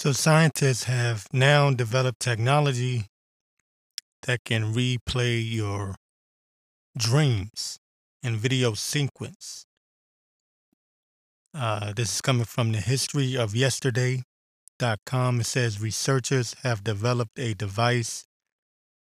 So 0.00 0.12
scientists 0.12 0.84
have 0.84 1.26
now 1.30 1.70
developed 1.72 2.20
technology 2.20 3.08
that 4.22 4.44
can 4.44 4.72
replay 4.72 5.44
your 5.46 5.94
dreams 6.96 7.78
in 8.22 8.38
video 8.38 8.72
sequence. 8.72 9.66
Uh, 11.52 11.92
this 11.92 12.14
is 12.14 12.22
coming 12.22 12.46
from 12.46 12.72
the 12.72 12.80
history 12.80 13.36
of 13.36 13.54
yesterday.com. 13.54 15.40
It 15.40 15.44
says 15.44 15.82
researchers 15.82 16.56
have 16.62 16.82
developed 16.82 17.38
a 17.38 17.52
device 17.52 18.24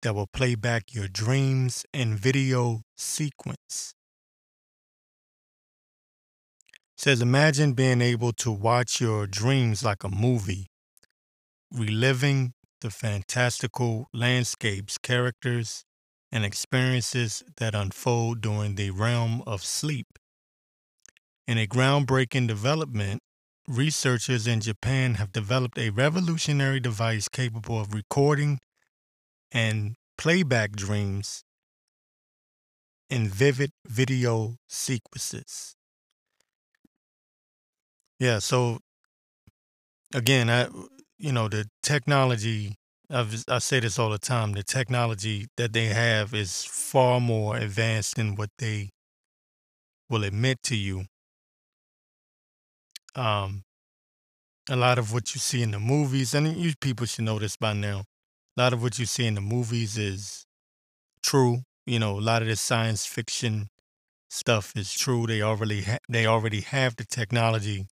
that 0.04 0.16
will 0.16 0.28
play 0.32 0.56
back 0.56 0.94
your 0.94 1.10
dreams 1.10 1.86
in 1.94 2.16
video 2.16 2.84
sequence. 2.96 3.94
It 6.96 7.02
says 7.02 7.22
imagine 7.22 7.74
being 7.74 8.02
able 8.02 8.32
to 8.32 8.54
watch 8.54 9.02
your 9.02 9.28
dreams 9.28 9.84
like 9.84 10.06
a 10.06 10.10
movie, 10.10 10.68
reliving 11.72 12.54
the 12.82 12.90
fantastical 12.90 14.08
landscapes, 14.14 14.98
characters, 14.98 15.84
and 16.32 16.46
experiences 16.46 17.44
that 17.58 17.76
unfold 17.76 18.42
during 18.42 18.76
the 18.76 18.92
realm 18.92 19.42
of 19.48 19.64
sleep. 19.64 20.20
In 21.48 21.58
a 21.58 21.66
groundbreaking 21.68 22.48
development, 22.48 23.22
researchers 23.68 24.46
in 24.48 24.62
Japan 24.62 25.16
have 25.16 25.32
developed 25.32 25.78
a 25.78 25.90
revolutionary 25.90 26.80
device 26.80 27.28
capable 27.28 27.80
of 27.80 27.94
recording 27.94 28.60
and 29.52 29.96
playback 30.18 30.74
dreams 30.74 31.44
in 33.10 33.28
vivid 33.28 33.72
video 33.86 34.56
sequences. 34.68 35.76
Yeah, 38.20 38.40
so 38.40 38.80
again, 40.14 40.50
I 40.50 40.68
you 41.18 41.32
know 41.32 41.48
the 41.48 41.68
technology 41.84 42.76
I've, 43.10 43.44
I 43.48 43.60
say 43.60 43.80
this 43.80 43.98
all 44.00 44.10
the 44.10 44.18
time 44.18 44.54
the 44.54 44.64
technology 44.64 45.48
that 45.58 45.74
they 45.74 45.86
have 45.86 46.34
is 46.34 46.66
far 46.66 47.20
more 47.20 47.56
advanced 47.58 48.16
than 48.18 48.36
what 48.36 48.50
they 48.58 48.90
will 50.10 50.24
admit 50.26 50.62
to 50.64 50.76
you. 50.76 51.06
Um 53.16 53.64
a 54.70 54.76
lot 54.76 54.98
of 55.00 55.14
what 55.14 55.34
you 55.34 55.40
see 55.40 55.62
in 55.62 55.72
the 55.72 55.80
movies 55.80 56.34
and 56.34 56.56
you 56.58 56.74
people 56.82 57.06
should 57.06 57.26
know 57.26 57.40
this 57.40 57.56
by 57.58 57.74
now 57.74 58.00
a 58.58 58.62
lot 58.62 58.74
of 58.74 58.82
what 58.82 59.00
you 59.00 59.06
see 59.06 59.26
in 59.26 59.36
the 59.36 59.42
movies 59.42 59.98
is 59.98 60.46
true 61.24 61.60
you 61.86 62.00
know 62.00 62.20
a 62.20 62.22
lot 62.22 62.42
of 62.42 62.48
this 62.48 62.62
science 62.62 63.06
fiction 63.06 63.70
stuff 64.30 64.74
is 64.76 64.94
true. 64.94 65.28
They 65.28 65.42
already 65.42 65.84
ha- 65.84 66.00
they 66.10 66.26
already 66.26 66.62
have 66.62 66.96
the 66.98 67.06
technology 67.06 67.88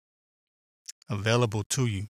available 1.09 1.64
to 1.64 1.86
you 1.86 2.09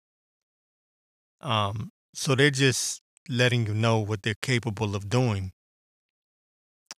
um 1.40 1.90
so 2.14 2.34
they're 2.34 2.50
just 2.50 3.02
letting 3.28 3.66
you 3.66 3.74
know 3.74 3.98
what 3.98 4.22
they're 4.22 4.34
capable 4.40 4.94
of 4.96 5.08
doing 5.08 5.52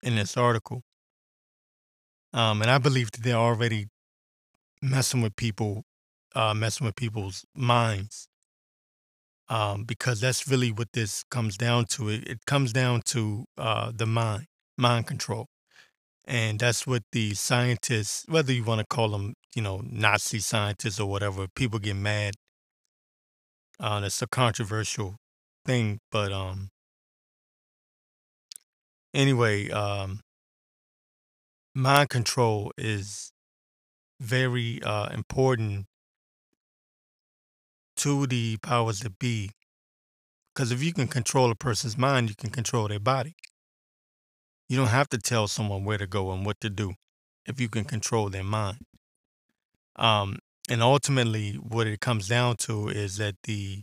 in 0.03 0.17
this 0.17 0.37
article. 0.37 0.83
Um, 2.33 2.63
and 2.63 2.71
I 2.71 2.79
believe 2.79 3.11
that 3.13 3.23
they're 3.23 3.35
already 3.35 3.87
messing 4.83 5.23
with 5.23 5.35
people, 5.37 5.85
uh, 6.35 6.55
messing 6.55 6.85
with 6.85 6.97
people's 6.97 7.45
minds. 7.55 8.29
Um, 9.51 9.85
because 9.85 10.21
that's 10.21 10.47
really 10.47 10.71
what 10.71 10.93
this 10.93 11.25
comes 11.31 11.57
down 11.57 11.87
to. 11.87 12.11
It, 12.11 12.29
it 12.29 12.39
comes 12.47 12.73
down 12.73 13.01
to 13.07 13.47
uh, 13.57 13.93
the 13.95 14.07
mind, 14.07 14.45
mind 14.77 15.07
control. 15.07 15.47
And 16.27 16.61
that's 16.61 16.87
what 16.87 17.03
the 17.13 17.33
scientists, 17.33 18.25
whether 18.29 18.53
you 18.53 18.63
want 18.63 18.81
to 18.81 18.87
call 18.87 19.09
them, 19.09 19.33
you 19.57 19.63
know, 19.63 19.81
Nazi 19.83 20.41
scientists 20.41 21.01
or 21.01 21.09
whatever, 21.09 21.47
people 21.49 21.79
get 21.79 21.97
mad 21.97 22.35
uh, 23.81 24.01
that's 24.01 24.23
a 24.23 24.27
controversial 24.27 25.17
thing, 25.65 26.01
but 26.11 26.33
um, 26.33 26.71
anyway, 29.15 29.71
um, 29.71 30.21
mind 31.75 32.09
control 32.11 32.73
is 32.77 33.33
very 34.21 34.83
uh, 34.83 35.09
important 35.11 35.87
to 37.97 38.27
the 38.27 38.57
powers 38.59 39.01
that 39.01 39.19
be. 39.19 39.51
Because 40.55 40.73
if 40.73 40.83
you 40.83 40.93
can 40.93 41.09
control 41.09 41.51
a 41.51 41.55
person's 41.55 41.97
mind, 41.97 42.29
you 42.29 42.37
can 42.37 42.51
control 42.51 42.89
their 42.89 42.99
body. 43.01 43.35
You 44.69 44.77
don't 44.77 44.89
have 44.89 45.09
to 45.11 45.19
tell 45.19 45.49
someone 45.49 45.85
where 45.85 45.99
to 45.99 46.07
go 46.07 46.31
and 46.33 46.45
what 46.45 46.61
to 46.61 46.71
do 46.71 46.95
if 47.47 47.61
you 47.61 47.69
can 47.69 47.85
control 47.85 48.29
their 48.29 48.45
mind. 48.45 48.79
Um, 49.97 50.39
and 50.69 50.83
ultimately, 50.83 51.55
what 51.55 51.87
it 51.87 52.01
comes 52.01 52.29
down 52.29 52.57
to 52.59 52.89
is 52.89 53.17
that 53.17 53.37
the 53.45 53.83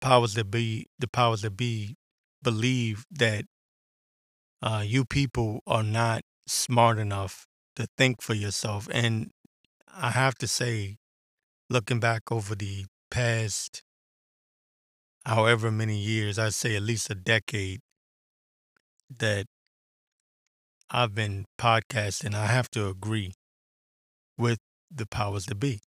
powers 0.00 0.34
that 0.34 0.50
be, 0.50 0.86
the 0.98 1.08
powers 1.08 1.42
that 1.42 1.56
be, 1.56 1.96
believe 2.42 3.04
that 3.10 3.44
uh, 4.62 4.82
you 4.86 5.04
people 5.04 5.60
are 5.66 5.82
not 5.82 6.22
smart 6.46 6.98
enough 6.98 7.46
to 7.76 7.86
think 7.96 8.20
for 8.22 8.34
yourself. 8.34 8.88
And 8.92 9.30
I 9.92 10.10
have 10.10 10.34
to 10.36 10.46
say, 10.48 10.98
looking 11.68 12.00
back 12.00 12.30
over 12.30 12.54
the 12.54 12.86
past 13.10 13.82
however 15.26 15.70
many 15.70 15.96
years, 15.98 16.38
I'd 16.38 16.54
say 16.54 16.76
at 16.76 16.82
least 16.82 17.10
a 17.10 17.14
decade, 17.14 17.80
that 19.18 19.46
I've 20.90 21.14
been 21.14 21.46
podcasting, 21.58 22.34
I 22.34 22.46
have 22.46 22.70
to 22.70 22.88
agree 22.88 23.32
with 24.36 24.58
the 24.90 25.06
powers 25.06 25.46
that 25.46 25.56
be. 25.56 25.80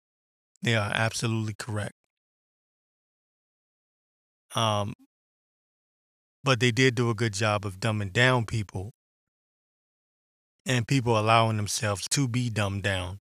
They 0.61 0.75
are 0.75 0.91
absolutely 0.93 1.55
correct. 1.57 1.93
Um, 4.55 4.93
but 6.43 6.59
they 6.59 6.71
did 6.71 6.95
do 6.95 7.09
a 7.09 7.15
good 7.15 7.33
job 7.33 7.65
of 7.65 7.79
dumbing 7.79 8.13
down 8.13 8.45
people 8.45 8.91
and 10.65 10.87
people 10.87 11.19
allowing 11.19 11.57
themselves 11.57 12.07
to 12.09 12.27
be 12.27 12.49
dumbed 12.49 12.83
down. 12.83 13.19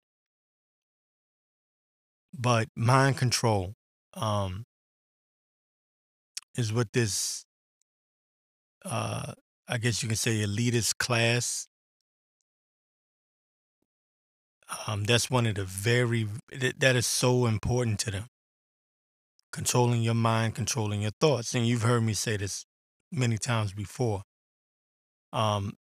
But 2.37 2.69
mind 2.77 3.17
control 3.17 3.75
um, 4.15 4.65
is 6.57 6.73
what 6.73 6.93
this, 6.93 7.45
uh, 8.85 9.33
I 9.69 9.79
guess 9.79 10.03
you 10.03 10.09
can 10.09 10.17
say, 10.17 10.45
elitist 10.45 10.99
class 10.99 11.67
Um, 14.87 15.05
that's 15.05 15.31
one 15.31 15.47
of 15.47 15.57
the 15.57 15.65
very 15.65 16.29
that 16.53 16.97
is 16.97 17.07
so 17.07 17.47
important 17.47 17.99
to 18.01 18.11
them. 18.11 18.27
Controlling 19.53 20.03
your 20.03 20.15
mind, 20.15 20.55
controlling 20.55 21.03
your 21.03 21.11
thoughts, 21.21 21.55
and 21.55 21.67
you've 21.67 21.83
heard 21.83 22.03
me 22.03 22.15
say 22.15 22.37
this 22.37 22.65
many 23.11 23.37
times 23.37 23.73
before. 23.73 24.23
Um, 25.33 25.75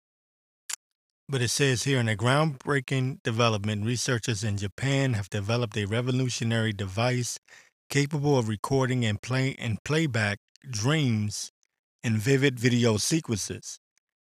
but 1.28 1.42
it 1.42 1.48
says 1.48 1.82
here 1.82 2.00
in 2.00 2.08
a 2.08 2.16
groundbreaking 2.16 3.22
development, 3.22 3.84
researchers 3.84 4.42
in 4.42 4.56
Japan 4.56 5.12
have 5.12 5.28
developed 5.28 5.76
a 5.76 5.84
revolutionary 5.84 6.72
device 6.72 7.38
capable 7.90 8.38
of 8.38 8.48
recording 8.48 9.04
and 9.04 9.20
play 9.20 9.54
and 9.58 9.82
playback 9.84 10.38
dreams 10.70 11.50
in 12.02 12.16
vivid 12.16 12.58
video 12.58 12.96
sequences. 12.96 13.78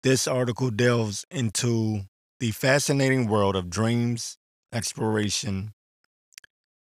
This 0.03 0.27
article 0.27 0.69
delves 0.69 1.25
into 1.31 2.01
the 2.39 2.51
fascinating 2.51 3.27
world 3.27 3.55
of 3.55 3.69
dreams 3.69 4.37
exploration, 4.73 5.73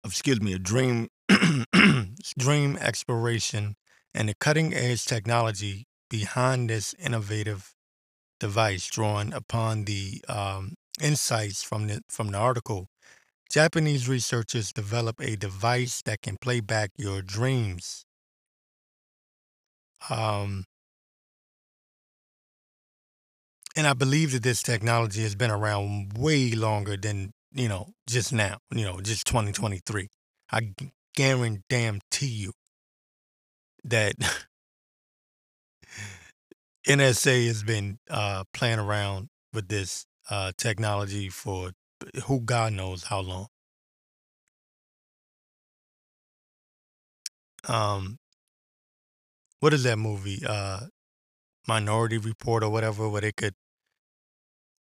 excuse 0.06 0.42
me, 0.42 0.54
a 0.54 0.60
dream 0.60 1.10
dream 2.38 2.78
exploration 2.78 3.76
and 4.14 4.30
the 4.30 4.36
cutting 4.36 4.74
edge 4.74 5.06
technology 5.06 5.86
behind 6.10 6.70
this 6.70 6.94
innovative 6.96 7.74
device 8.40 8.88
drawn 8.88 9.34
upon 9.34 9.86
the 9.86 10.22
um, 10.30 10.76
insights 11.02 11.64
from 11.64 11.88
the 11.88 12.02
from 12.10 12.32
the 12.32 12.38
article 12.38 12.88
japanese 13.52 14.08
researchers 14.08 14.72
develop 14.74 15.20
a 15.22 15.36
device 15.36 16.02
that 16.04 16.22
can 16.22 16.38
play 16.42 16.60
back 16.60 16.92
your 16.98 17.22
dreams. 17.22 18.06
Um, 20.10 20.66
and 23.76 23.88
i 23.88 23.94
believe 23.94 24.32
that 24.32 24.44
this 24.44 24.62
technology 24.62 25.22
has 25.24 25.36
been 25.36 25.52
around 25.52 26.14
way 26.18 26.52
longer 26.52 26.96
than 26.98 27.32
you 27.56 27.70
know, 27.70 27.94
just 28.08 28.34
now, 28.34 28.58
you 28.72 28.84
know, 28.86 29.00
just 29.00 29.26
2023. 29.26 30.10
I 30.52 30.74
guarantee 31.16 32.28
you 32.28 32.52
that 33.84 34.16
NSA 36.88 37.48
has 37.48 37.64
been 37.64 37.98
uh, 38.10 38.44
playing 38.54 38.80
around 38.80 39.30
with 39.54 39.70
this 39.70 40.06
uh, 40.30 40.52
technology 40.58 41.30
for 41.30 41.72
who 42.26 42.42
God 42.42 42.74
knows 42.74 43.06
how 43.06 43.22
long. 43.22 43.48
Um, 47.68 48.18
what 49.62 49.74
is 49.74 49.84
that 49.84 49.98
movie? 49.98 50.44
Uh, 50.48 50.82
Minority 51.68 52.18
Report 52.18 52.64
or 52.64 52.70
whatever, 52.70 53.10
where 53.10 53.22
they 53.22 53.32
could 53.32 53.56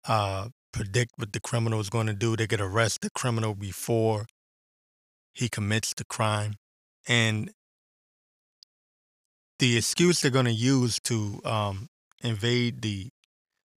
uh, 0.07 0.49
predict 0.75 1.13
what 1.15 1.31
the 1.31 1.39
criminal 1.39 1.79
is 1.79 1.89
going 1.89 2.07
to 2.07 2.13
do. 2.13 2.35
They 2.35 2.47
could 2.47 2.59
arrest 2.59 3.01
the 3.01 3.09
criminal 3.09 3.55
before 3.55 4.25
he 5.33 5.47
commits 5.47 5.93
the 5.93 6.03
crime. 6.03 6.55
And 7.07 7.51
the 9.59 9.77
excuse 9.77 10.19
they're 10.19 10.31
going 10.31 10.45
to 10.45 10.51
use 10.51 10.99
to 11.05 11.39
um, 11.45 11.87
invade 12.21 12.81
the 12.81 13.07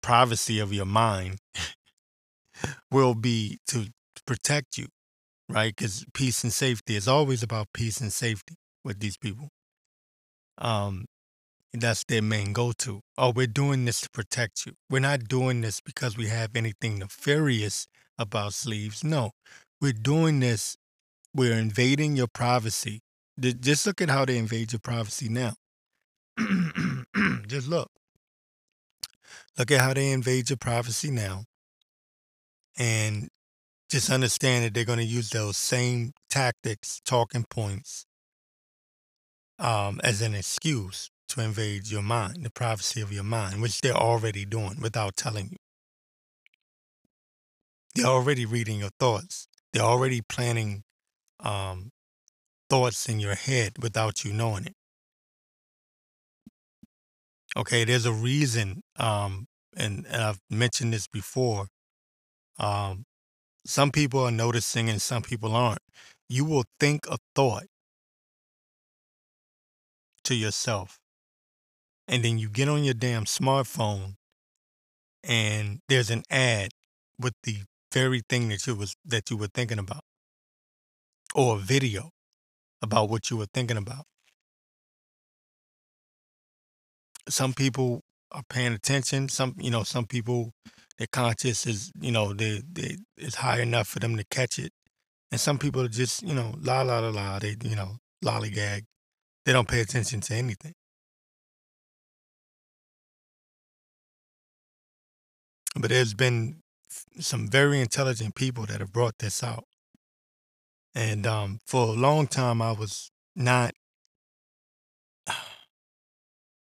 privacy 0.03 0.59
of 0.59 0.73
your 0.73 0.87
mind 0.87 1.39
will 2.91 3.15
be 3.15 3.59
to 3.69 3.87
protect 4.27 4.77
you, 4.77 4.89
right? 5.49 5.75
Because 5.77 6.05
peace 6.13 6.43
and 6.43 6.53
safety 6.53 6.97
is 6.97 7.07
always 7.07 7.45
about 7.45 7.69
peace 7.73 8.01
and 8.01 8.13
safety 8.13 8.57
with 8.85 8.99
these 8.99 9.17
people. 9.17 9.51
Um, 10.59 11.05
that's 11.73 12.05
their 12.05 12.23
main 12.23 12.53
go-to. 12.53 13.01
Oh, 13.17 13.31
we're 13.31 13.47
doing 13.47 13.85
this 13.85 14.01
to 14.03 14.11
protect 14.11 14.67
you. 14.67 14.73
We're 14.89 15.01
not 15.01 15.29
doing 15.29 15.61
this 15.61 15.81
because 15.81 16.17
we 16.17 16.29
have 16.29 16.51
anything 16.55 16.99
nefarious 16.99 17.87
about 18.19 18.55
sleeves. 18.55 19.05
No, 19.05 19.33
we're 19.81 19.93
doing 19.93 20.41
this. 20.41 20.77
We're 21.35 21.59
invading 21.59 22.17
your 22.17 22.27
privacy. 22.27 23.01
Just 23.39 23.87
look 23.87 24.01
at 24.01 24.11
how 24.11 24.25
they 24.25 24.39
invade 24.39 24.73
your 24.73 24.81
privacy 24.81 25.29
now. 25.29 25.55
Just 27.47 27.69
look. 27.69 27.91
Look 29.59 29.71
at 29.71 29.81
how 29.81 29.93
they 29.93 30.11
invade 30.11 30.51
your 30.51 30.57
privacy 30.57 31.11
now. 31.11 31.45
And 32.79 33.29
just 33.91 34.11
understand 34.11 34.65
that 34.65 34.75
they're 34.75 34.85
going 34.85 34.99
to 35.01 35.05
use 35.05 35.31
those 35.31 35.57
same 35.57 36.13
tactics, 36.31 37.01
talking 37.05 37.45
points, 37.49 38.07
um, 39.59 40.01
as 40.05 40.23
an 40.23 40.35
excuse 40.35 41.11
to 41.29 41.41
invade 41.41 41.89
your 41.89 42.03
mind, 42.03 42.45
the 42.45 42.51
privacy 42.51 43.01
of 43.01 43.13
your 43.13 43.25
mind, 43.25 43.61
which 43.63 43.81
they're 43.81 43.93
already 43.93 44.45
doing 44.45 44.81
without 44.81 45.17
telling 45.17 45.51
you. 45.51 45.57
They're 47.95 48.07
already 48.07 48.47
reading 48.47 48.79
your 48.79 48.91
thoughts. 48.99 49.49
They're 49.73 49.83
already 49.83 50.21
planting 50.23 50.85
um, 51.41 51.91
thoughts 52.71 53.09
in 53.09 53.21
your 53.21 53.35
head 53.35 53.83
without 53.83 54.25
you 54.25 54.33
knowing 54.33 54.67
it. 54.67 54.75
Okay, 57.57 57.85
there's 57.85 58.07
a 58.07 58.13
reason, 58.13 58.83
um, 58.99 59.47
and, 59.77 60.07
and 60.07 60.23
I've 60.23 60.41
mentioned 60.51 60.93
this 60.93 61.07
before. 61.07 61.67
Um, 62.59 63.05
some 63.65 63.91
people 63.91 64.21
are 64.21 64.31
noticing 64.31 64.89
and 64.89 65.01
some 65.01 65.23
people 65.23 65.55
aren't. 65.55 65.81
You 66.29 66.45
will 66.45 66.65
think 66.79 67.07
a 67.07 67.19
thought 67.35 67.67
to 70.25 70.35
yourself, 70.35 70.98
and 72.09 72.25
then 72.25 72.39
you 72.39 72.49
get 72.49 72.69
on 72.69 72.83
your 72.83 72.95
damn 72.95 73.25
smartphone, 73.25 74.15
and 75.23 75.81
there's 75.89 76.11
an 76.11 76.23
ad 76.31 76.71
with 77.21 77.35
the 77.45 77.59
very 77.93 78.23
thing 78.29 78.49
that 78.49 78.67
you 78.67 78.75
was 78.75 78.95
that 79.05 79.31
you 79.31 79.37
were 79.37 79.49
thinking 79.49 79.79
about, 79.79 80.03
or 81.35 81.57
a 81.57 81.59
video 81.59 82.11
about 82.83 83.11
what 83.11 83.31
you 83.31 83.37
were 83.37 83.47
thinking 83.53 83.77
about. 83.77 84.05
Some 87.29 87.53
people 87.53 88.01
are 88.33 88.43
paying 88.49 88.73
attention. 88.73 89.29
Some, 89.29 89.55
you 89.59 89.71
know, 89.71 89.83
some 89.83 90.07
people, 90.07 90.53
their 90.97 91.09
conscious 91.13 91.67
is, 91.67 91.93
you 92.01 92.11
know, 92.11 92.33
they, 92.33 92.63
they, 92.73 92.97
it's 93.17 93.37
high 93.37 93.61
enough 93.61 93.89
for 93.89 93.99
them 93.99 94.17
to 94.17 94.25
catch 94.31 94.59
it. 94.59 94.73
And 95.31 95.41
some 95.41 95.59
people 95.59 95.87
just, 95.89 96.23
you 96.23 96.33
know, 96.35 96.55
la 96.61 96.83
la 96.83 97.01
la 97.01 97.11
la, 97.11 97.39
they, 97.39 97.57
you 97.63 97.77
know, 97.77 97.97
lollygag. 98.25 98.85
They 99.45 99.53
don't 99.53 99.69
pay 99.69 99.81
attention 99.81 100.21
to 100.23 100.35
anything. 100.35 100.75
But 105.79 105.91
there's 105.91 106.13
been 106.13 106.61
some 107.21 107.49
very 107.49 107.81
intelligent 107.81 108.35
people 108.35 108.67
that 108.67 108.81
have 108.81 108.93
brought 108.93 109.19
this 109.19 109.45
out. 109.45 109.65
And 110.93 111.25
um, 111.25 111.61
for 111.67 111.85
a 111.87 111.93
long 111.93 112.27
time, 112.27 112.61
I 112.61 112.73
was 112.73 113.11
not. 113.35 113.73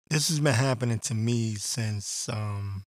This 0.10 0.30
has 0.30 0.40
been 0.40 0.54
happening 0.54 1.00
to 1.00 1.14
me 1.14 1.56
since 1.56 2.30
um, 2.30 2.86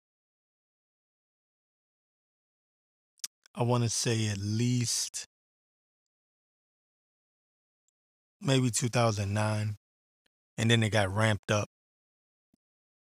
I 3.54 3.62
want 3.62 3.84
to 3.84 3.90
say 3.90 4.28
at 4.28 4.38
least 4.38 5.26
maybe 8.40 8.70
2009. 8.70 9.76
And 10.56 10.70
then 10.70 10.82
it 10.82 10.88
got 10.88 11.14
ramped 11.14 11.50
up 11.50 11.68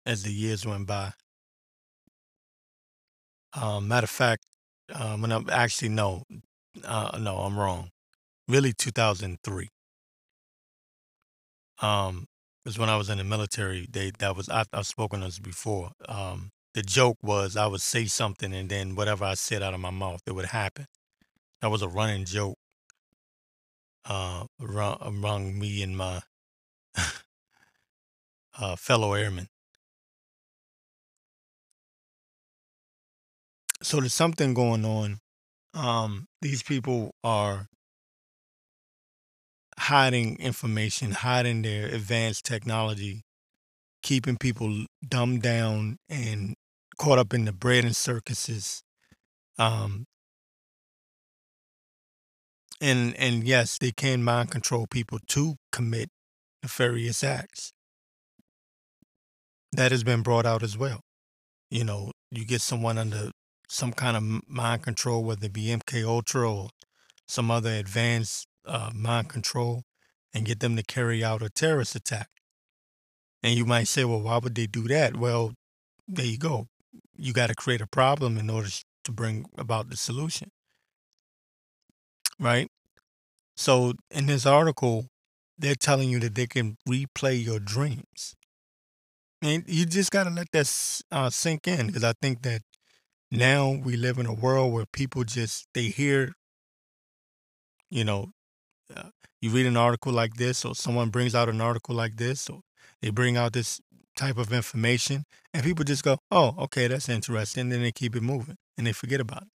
as 0.06 0.22
the 0.22 0.32
years 0.32 0.64
went 0.64 0.86
by. 0.86 1.12
Um, 3.54 3.88
matter 3.88 4.04
of 4.04 4.10
fact, 4.10 4.44
um, 4.94 5.22
when 5.22 5.32
I'm 5.32 5.48
actually 5.50 5.88
no, 5.90 6.24
uh, 6.84 7.18
no, 7.20 7.38
I'm 7.38 7.58
wrong. 7.58 7.90
Really, 8.48 8.72
2003. 8.72 9.68
Um, 11.80 12.26
was 12.64 12.78
when 12.78 12.90
I 12.90 12.96
was 12.96 13.08
in 13.08 13.18
the 13.18 13.24
military. 13.24 13.86
They 13.90 14.10
that 14.18 14.36
was 14.36 14.48
I, 14.50 14.64
I've 14.72 14.86
spoken 14.86 15.22
on 15.22 15.28
this 15.28 15.38
before. 15.38 15.92
Um, 16.08 16.50
the 16.74 16.82
joke 16.82 17.16
was 17.22 17.56
I 17.56 17.66
would 17.66 17.80
say 17.80 18.04
something 18.06 18.52
and 18.52 18.68
then 18.68 18.94
whatever 18.94 19.24
I 19.24 19.34
said 19.34 19.62
out 19.62 19.74
of 19.74 19.80
my 19.80 19.90
mouth, 19.90 20.20
it 20.26 20.32
would 20.32 20.46
happen. 20.46 20.86
That 21.62 21.70
was 21.70 21.82
a 21.82 21.88
running 21.88 22.24
joke 22.26 22.58
uh, 24.04 24.44
among 25.00 25.58
me 25.58 25.82
and 25.82 25.96
my 25.96 26.20
uh, 28.58 28.76
fellow 28.76 29.14
airmen. 29.14 29.48
So 33.82 34.00
there's 34.00 34.14
something 34.14 34.54
going 34.54 34.84
on. 34.84 35.18
Um, 35.74 36.26
these 36.42 36.62
people 36.62 37.12
are 37.22 37.66
hiding 39.78 40.38
information, 40.40 41.12
hiding 41.12 41.62
their 41.62 41.86
advanced 41.86 42.44
technology, 42.44 43.22
keeping 44.02 44.36
people 44.36 44.86
dumbed 45.06 45.42
down 45.42 45.98
and 46.08 46.54
caught 46.98 47.18
up 47.18 47.32
in 47.32 47.44
the 47.44 47.52
bread 47.52 47.84
and 47.84 47.94
circuses. 47.94 48.82
Um, 49.58 50.04
and 52.80 53.14
and 53.16 53.44
yes, 53.44 53.78
they 53.78 53.92
can 53.92 54.22
mind 54.22 54.50
control 54.50 54.86
people 54.86 55.18
to 55.28 55.56
commit 55.72 56.10
nefarious 56.62 57.22
acts. 57.24 57.72
That 59.72 59.92
has 59.92 60.02
been 60.02 60.22
brought 60.22 60.46
out 60.46 60.62
as 60.62 60.78
well. 60.78 61.00
You 61.70 61.84
know, 61.84 62.12
you 62.30 62.44
get 62.44 62.60
someone 62.62 62.98
under 62.98 63.30
some 63.68 63.92
kind 63.92 64.16
of 64.16 64.48
mind 64.48 64.82
control, 64.82 65.22
whether 65.22 65.46
it 65.46 65.52
be 65.52 65.66
MK 65.66 66.04
Ultra 66.04 66.50
or 66.50 66.70
some 67.26 67.50
other 67.50 67.70
advanced 67.70 68.46
uh, 68.66 68.90
mind 68.94 69.28
control, 69.28 69.84
and 70.34 70.46
get 70.46 70.60
them 70.60 70.76
to 70.76 70.82
carry 70.82 71.22
out 71.22 71.42
a 71.42 71.50
terrorist 71.50 71.94
attack. 71.94 72.28
And 73.42 73.54
you 73.54 73.64
might 73.64 73.88
say, 73.88 74.04
well, 74.04 74.20
why 74.20 74.38
would 74.38 74.54
they 74.54 74.66
do 74.66 74.88
that? 74.88 75.16
Well, 75.16 75.52
there 76.06 76.26
you 76.26 76.38
go. 76.38 76.66
You 77.16 77.32
got 77.32 77.48
to 77.48 77.54
create 77.54 77.80
a 77.80 77.86
problem 77.86 78.38
in 78.38 78.50
order 78.50 78.70
to 79.04 79.12
bring 79.12 79.46
about 79.56 79.90
the 79.90 79.96
solution. 79.96 80.50
Right? 82.40 82.68
So 83.56 83.94
in 84.10 84.26
this 84.26 84.46
article, 84.46 85.06
they're 85.58 85.74
telling 85.74 86.08
you 86.08 86.20
that 86.20 86.34
they 86.34 86.46
can 86.46 86.76
replay 86.88 87.42
your 87.42 87.58
dreams. 87.58 88.34
And 89.42 89.64
you 89.66 89.86
just 89.86 90.10
got 90.10 90.24
to 90.24 90.30
let 90.30 90.50
that 90.52 91.02
uh, 91.10 91.30
sink 91.30 91.68
in 91.68 91.88
because 91.88 92.04
I 92.04 92.12
think 92.20 92.42
that 92.42 92.62
now 93.30 93.70
we 93.70 93.96
live 93.96 94.18
in 94.18 94.26
a 94.26 94.34
world 94.34 94.72
where 94.72 94.86
people 94.86 95.24
just, 95.24 95.66
they 95.74 95.84
hear, 95.88 96.34
you 97.90 98.04
know, 98.04 98.26
uh, 98.96 99.10
you 99.40 99.50
read 99.50 99.66
an 99.66 99.76
article 99.76 100.12
like 100.12 100.34
this, 100.36 100.64
or 100.64 100.74
someone 100.74 101.10
brings 101.10 101.34
out 101.34 101.48
an 101.48 101.60
article 101.60 101.94
like 101.94 102.16
this, 102.16 102.48
or 102.50 102.60
they 103.02 103.10
bring 103.10 103.36
out 103.36 103.52
this 103.52 103.80
type 104.16 104.38
of 104.38 104.52
information, 104.52 105.24
and 105.54 105.64
people 105.64 105.84
just 105.84 106.04
go, 106.04 106.18
"Oh, 106.30 106.54
okay, 106.58 106.88
that's 106.88 107.08
interesting," 107.08 107.62
and 107.62 107.72
then 107.72 107.82
they 107.82 107.92
keep 107.92 108.16
it 108.16 108.22
moving, 108.22 108.56
and 108.78 108.86
they 108.86 108.92
forget 108.92 109.20
about 109.20 109.42
it. 109.44 109.48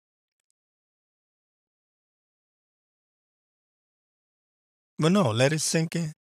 But 4.98 5.12
no, 5.12 5.30
let 5.30 5.54
it 5.54 5.60
sink 5.60 5.96
in. 5.96 6.14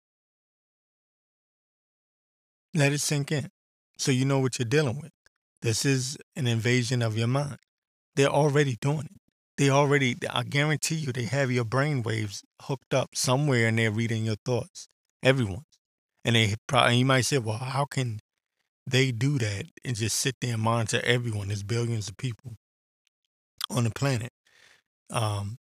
Let 2.73 2.91
it 2.91 2.99
sink 2.99 3.31
in, 3.31 3.49
so 3.97 4.11
you 4.11 4.25
know 4.25 4.39
what 4.39 4.59
you're 4.59 4.65
dealing 4.67 4.99
with. 4.99 5.11
This 5.61 5.85
is 5.85 6.17
an 6.35 6.47
invasion 6.47 7.01
of 7.01 7.17
your 7.17 7.27
mind. 7.27 7.57
They're 8.15 8.27
already 8.27 8.77
doing 8.81 9.05
it. 9.05 9.21
They 9.57 9.69
already, 9.69 10.15
I 10.29 10.43
guarantee 10.43 10.95
you, 10.95 11.11
they 11.11 11.25
have 11.25 11.51
your 11.51 11.65
brain 11.65 12.01
waves 12.01 12.43
hooked 12.63 12.93
up 12.93 13.09
somewhere 13.13 13.67
and 13.67 13.77
they're 13.77 13.91
reading 13.91 14.25
your 14.25 14.37
thoughts. 14.43 14.87
Everyone's. 15.21 15.65
And 16.25 16.35
they 16.35 16.55
probably, 16.67 16.97
you 16.97 17.05
might 17.05 17.25
say, 17.25 17.37
well, 17.37 17.57
how 17.57 17.85
can 17.85 18.19
they 18.87 19.11
do 19.11 19.37
that 19.37 19.65
and 19.85 19.95
just 19.95 20.17
sit 20.17 20.35
there 20.41 20.53
and 20.53 20.63
monitor 20.63 21.01
everyone? 21.03 21.49
There's 21.49 21.63
billions 21.63 22.07
of 22.07 22.17
people 22.17 22.55
on 23.69 23.83
the 23.83 23.91
planet. 23.91 24.31
Um, 25.11 25.57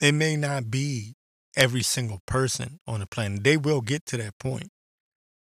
it 0.00 0.12
may 0.12 0.36
not 0.36 0.70
be 0.70 1.14
every 1.56 1.82
single 1.82 2.20
person 2.26 2.78
on 2.86 3.00
the 3.00 3.06
planet. 3.06 3.44
They 3.44 3.56
will 3.56 3.80
get 3.80 4.06
to 4.06 4.16
that 4.16 4.38
point. 4.38 4.68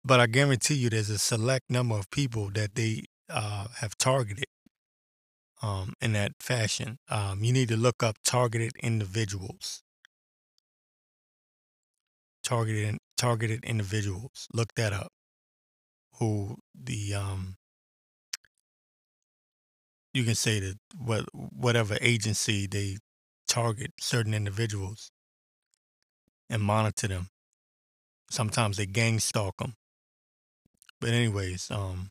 But 0.04 0.20
I 0.20 0.26
guarantee 0.26 0.74
you 0.74 0.90
there's 0.90 1.10
a 1.10 1.18
select 1.18 1.70
number 1.70 1.96
of 1.96 2.10
people 2.10 2.50
that 2.54 2.74
they 2.74 3.04
uh, 3.30 3.68
have 3.80 3.96
targeted 3.98 4.46
um, 5.62 5.94
in 6.00 6.12
that 6.12 6.32
fashion. 6.40 6.98
Um, 7.08 7.42
you 7.44 7.52
need 7.52 7.68
to 7.68 7.76
look 7.76 8.02
up 8.02 8.16
targeted 8.24 8.72
individuals. 8.82 9.82
Targeted 12.42 12.96
targeted 13.18 13.62
individuals. 13.62 14.48
Look 14.54 14.72
that 14.76 14.94
up. 14.94 15.12
who 16.18 16.56
the 16.74 17.14
um 17.14 17.56
you 20.14 20.24
can 20.24 20.34
say 20.34 20.60
that 20.60 20.78
what 20.96 21.24
whatever 21.32 21.98
agency 22.00 22.66
they 22.66 22.96
target 23.46 23.92
certain 24.00 24.34
individuals 24.34 25.10
and 26.50 26.62
monitor 26.62 27.08
them. 27.08 27.28
Sometimes 28.30 28.76
they 28.76 28.86
gang 28.86 29.18
stalk 29.18 29.56
them. 29.58 29.74
But 31.00 31.10
anyways, 31.10 31.70
um, 31.70 32.10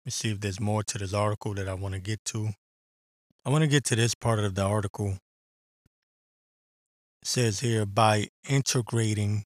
let 0.00 0.06
me 0.06 0.10
see 0.12 0.30
if 0.30 0.40
there's 0.40 0.60
more 0.60 0.82
to 0.82 0.96
this 0.96 1.12
article 1.12 1.52
that 1.54 1.68
I 1.68 1.74
want 1.74 1.92
to 1.92 2.00
get 2.00 2.24
to. 2.26 2.50
I 3.44 3.50
want 3.50 3.62
to 3.62 3.68
get 3.68 3.84
to 3.84 3.96
this 3.96 4.14
part 4.14 4.38
of 4.38 4.54
the 4.54 4.62
article. 4.62 5.18
It 7.20 7.28
says 7.28 7.60
here 7.60 7.84
by 7.84 8.28
integrating 8.48 9.44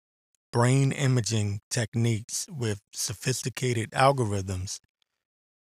brain 0.52 0.92
imaging 0.92 1.60
techniques 1.70 2.48
with 2.50 2.82
sophisticated 2.92 3.92
algorithms, 3.92 4.80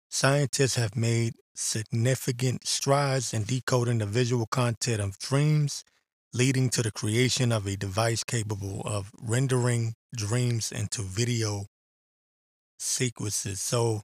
scientists 0.07 0.75
have 0.75 0.95
made 0.95 1.33
significant 1.55 2.67
strides 2.67 3.33
in 3.33 3.43
decoding 3.43 3.97
the 3.97 4.05
visual 4.05 4.45
content 4.45 5.01
of 5.01 5.17
dreams, 5.17 5.83
leading 6.31 6.69
to 6.69 6.83
the 6.83 6.91
creation 6.91 7.51
of 7.51 7.65
a 7.65 7.75
device 7.75 8.23
capable 8.23 8.81
of 8.85 9.09
rendering 9.19 9.95
dreams 10.15 10.71
into 10.71 11.01
video 11.01 11.65
sequences. 12.77 13.59
So, 13.61 14.03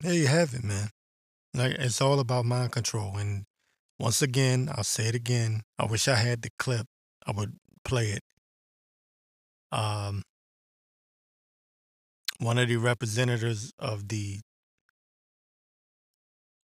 there 0.00 0.14
you 0.14 0.26
have 0.26 0.54
it, 0.54 0.64
man. 0.64 0.90
Like 1.54 1.72
it's 1.78 2.00
all 2.00 2.20
about 2.20 2.44
mind 2.44 2.72
control. 2.72 3.16
And 3.16 3.44
once 3.98 4.22
again, 4.22 4.70
I'll 4.74 4.84
say 4.84 5.08
it 5.08 5.14
again. 5.14 5.62
I 5.78 5.86
wish 5.86 6.08
I 6.08 6.16
had 6.16 6.42
the 6.42 6.50
clip. 6.58 6.86
I 7.26 7.32
would 7.32 7.56
play 7.84 8.08
it. 8.10 8.22
Um, 9.72 10.22
one 12.38 12.58
of 12.58 12.68
the 12.68 12.76
representatives 12.76 13.72
of 13.78 14.08
the 14.08 14.40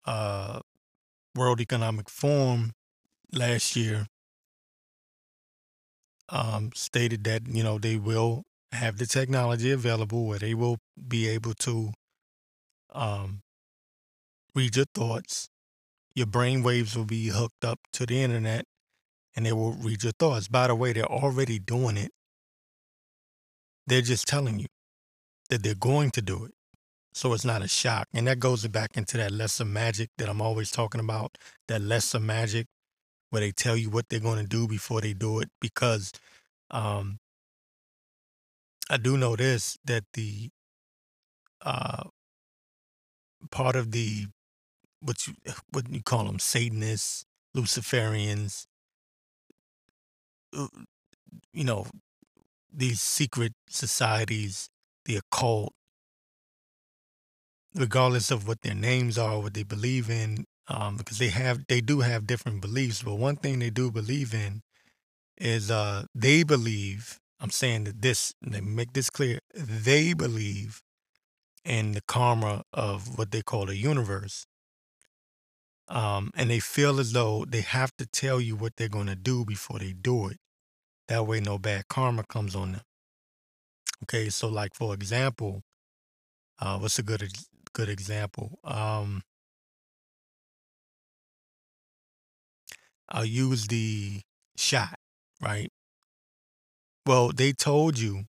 uh, 0.07 0.61
World 1.35 1.61
Economic 1.61 2.09
Forum 2.09 2.73
last 3.33 3.77
year 3.77 4.07
um, 6.29 6.71
stated 6.75 7.25
that 7.25 7.47
you 7.47 7.63
know 7.63 7.79
they 7.79 7.97
will 7.97 8.45
have 8.73 8.99
the 8.99 9.07
technology 9.07 9.71
available 9.71 10.27
where 10.27 10.39
they 10.39 10.55
will 10.55 10.79
be 11.07 11.29
able 11.29 11.55
to 11.55 11.93
um, 12.97 13.43
read 14.55 14.77
your 14.77 14.87
thoughts. 14.95 15.49
Your 16.15 16.27
brain 16.27 16.63
waves 16.63 16.97
will 16.97 17.05
be 17.05 17.29
hooked 17.29 17.65
up 17.65 17.81
to 17.93 18.07
the 18.07 18.23
internet, 18.23 18.65
and 19.37 19.45
they 19.45 19.53
will 19.53 19.73
read 19.73 20.03
your 20.03 20.15
thoughts. 20.19 20.49
By 20.49 20.67
the 20.69 20.75
way, 20.75 20.93
they're 20.93 21.05
already 21.05 21.59
doing 21.59 21.97
it. 21.97 22.13
They're 23.87 24.03
just 24.03 24.27
telling 24.27 24.59
you 24.59 24.67
that 25.51 25.63
they're 25.63 25.75
going 25.75 26.11
to 26.13 26.23
do 26.23 26.45
it. 26.45 26.53
So 27.13 27.33
it's 27.33 27.45
not 27.45 27.63
a 27.63 27.69
shock. 27.69 28.09
And 28.13 28.27
that 28.27 28.41
goes 28.41 28.67
back 28.69 28.97
into 28.97 29.17
that 29.19 29.33
lesser 29.33 29.65
magic 29.65 30.11
that 30.19 30.29
I'm 30.29 30.43
always 30.43 30.71
talking 30.71 31.01
about, 31.01 31.39
that 31.69 31.81
lesser 31.81 32.21
magic 32.21 32.67
where 33.31 33.41
they 33.41 33.53
tell 33.53 33.77
you 33.77 33.91
what 33.91 34.09
they're 34.09 34.21
going 34.21 34.39
to 34.39 34.49
do 34.49 34.67
before 34.67 35.01
they 35.01 35.13
do 35.13 35.41
it. 35.41 35.49
Because 35.61 36.13
um, 36.71 37.19
I 38.91 38.97
do 38.97 39.17
know 39.17 39.37
this 39.37 39.79
that 39.85 40.05
the 40.13 40.51
uh, 41.63 42.05
part 43.51 43.77
of 43.77 43.93
the 43.93 44.27
what 45.01 45.27
you 45.27 45.35
what 45.71 45.89
you 45.91 46.03
call 46.03 46.25
them 46.25 46.39
Satanists, 46.39 47.25
Luciferians, 47.57 48.67
uh, 50.57 50.69
you 51.53 51.65
know, 51.65 51.87
these 52.73 53.01
secret 53.01 53.53
societies, 53.69 54.69
the 55.05 55.17
occult, 55.17 55.73
regardless 57.75 58.31
of 58.31 58.47
what 58.47 58.63
their 58.63 58.75
names 58.75 59.19
are, 59.19 59.41
what 59.41 59.55
they 59.55 59.63
believe 59.63 60.11
in, 60.11 60.45
um, 60.69 60.97
because 60.97 61.19
they 61.19 61.29
have 61.29 61.67
they 61.69 61.81
do 61.81 62.01
have 62.01 62.27
different 62.27 62.61
beliefs. 62.61 63.03
But 63.03 63.17
one 63.17 63.37
thing 63.37 63.59
they 63.59 63.71
do 63.71 63.91
believe 63.91 64.35
in 64.35 64.63
is 65.39 65.71
uh, 65.71 66.05
they 66.15 66.43
believe. 66.43 67.19
I'm 67.39 67.51
saying 67.51 67.85
that 67.85 68.01
this. 68.01 68.33
Me 68.41 68.61
make 68.61 68.95
this 68.95 69.11
clear. 69.11 69.41
They 69.55 70.15
believe 70.15 70.83
in 71.67 71.93
the 71.93 72.01
karma 72.03 72.65
of 72.73 73.19
what 73.19 73.31
they 73.33 73.43
call 73.43 73.67
the 73.67 73.77
universe. 73.77 74.47
Um, 75.89 76.33
and 76.35 76.51
they 76.51 76.61
feel 76.61 76.99
as 76.99 77.13
though 77.13 77.45
they 77.45 77.61
have 77.61 77.97
to 77.99 78.07
tell 78.07 78.41
you 78.41 78.57
what 78.57 78.77
they're 78.77 78.89
going 78.89 79.07
to 79.07 79.17
do 79.17 79.45
before 79.45 79.79
they 79.79 79.93
do 79.93 80.29
it. 80.29 80.39
That 81.09 81.27
way, 81.27 81.41
no 81.41 81.59
bad 81.59 81.89
karma 81.89 82.25
comes 82.25 82.57
on 82.57 82.73
them. 82.73 82.83
Okay, 84.05 84.29
so 84.31 84.49
like 84.49 84.75
for 84.75 84.95
example, 84.95 85.63
uh, 86.61 86.79
what's 86.79 86.99
a 86.99 87.03
good 87.03 87.31
good 87.73 87.89
example? 87.89 88.59
Um, 88.65 89.23
I'll 93.09 93.25
use 93.25 93.67
the 93.69 94.21
shot, 94.57 94.99
right? 95.41 95.71
Well, 97.07 97.33
they 97.33 97.53
told 97.55 97.99
you 97.99 98.27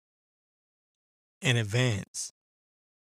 in 1.42 1.58
advance. 1.58 2.34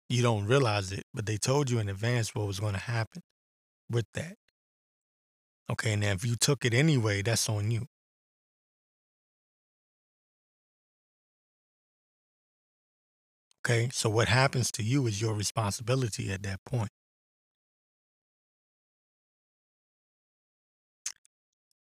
You 0.09 0.23
don't 0.23 0.47
realize 0.47 0.93
it, 0.93 1.05
but 1.13 1.27
they 1.27 1.37
told 1.39 1.71
you 1.71 1.79
in 1.79 1.89
advance 1.89 2.35
what 2.35 2.47
was 2.47 2.61
going 2.61 2.75
to 2.75 2.81
happen 2.81 3.23
with 3.91 4.07
that. 4.15 4.37
Okay, 5.71 5.97
now 5.97 6.13
if 6.13 6.25
you 6.25 6.37
took 6.37 6.65
it 6.65 6.75
anyway, 6.75 7.23
that's 7.23 7.49
on 7.49 7.71
you. 7.71 7.87
Okay, 13.67 13.89
so 13.93 14.11
what 14.11 14.29
happens 14.29 14.71
to 14.73 14.83
you 14.83 15.07
is 15.07 15.23
your 15.23 15.33
responsibility 15.33 16.31
at 16.31 16.43
that 16.43 16.63
point. 16.67 16.91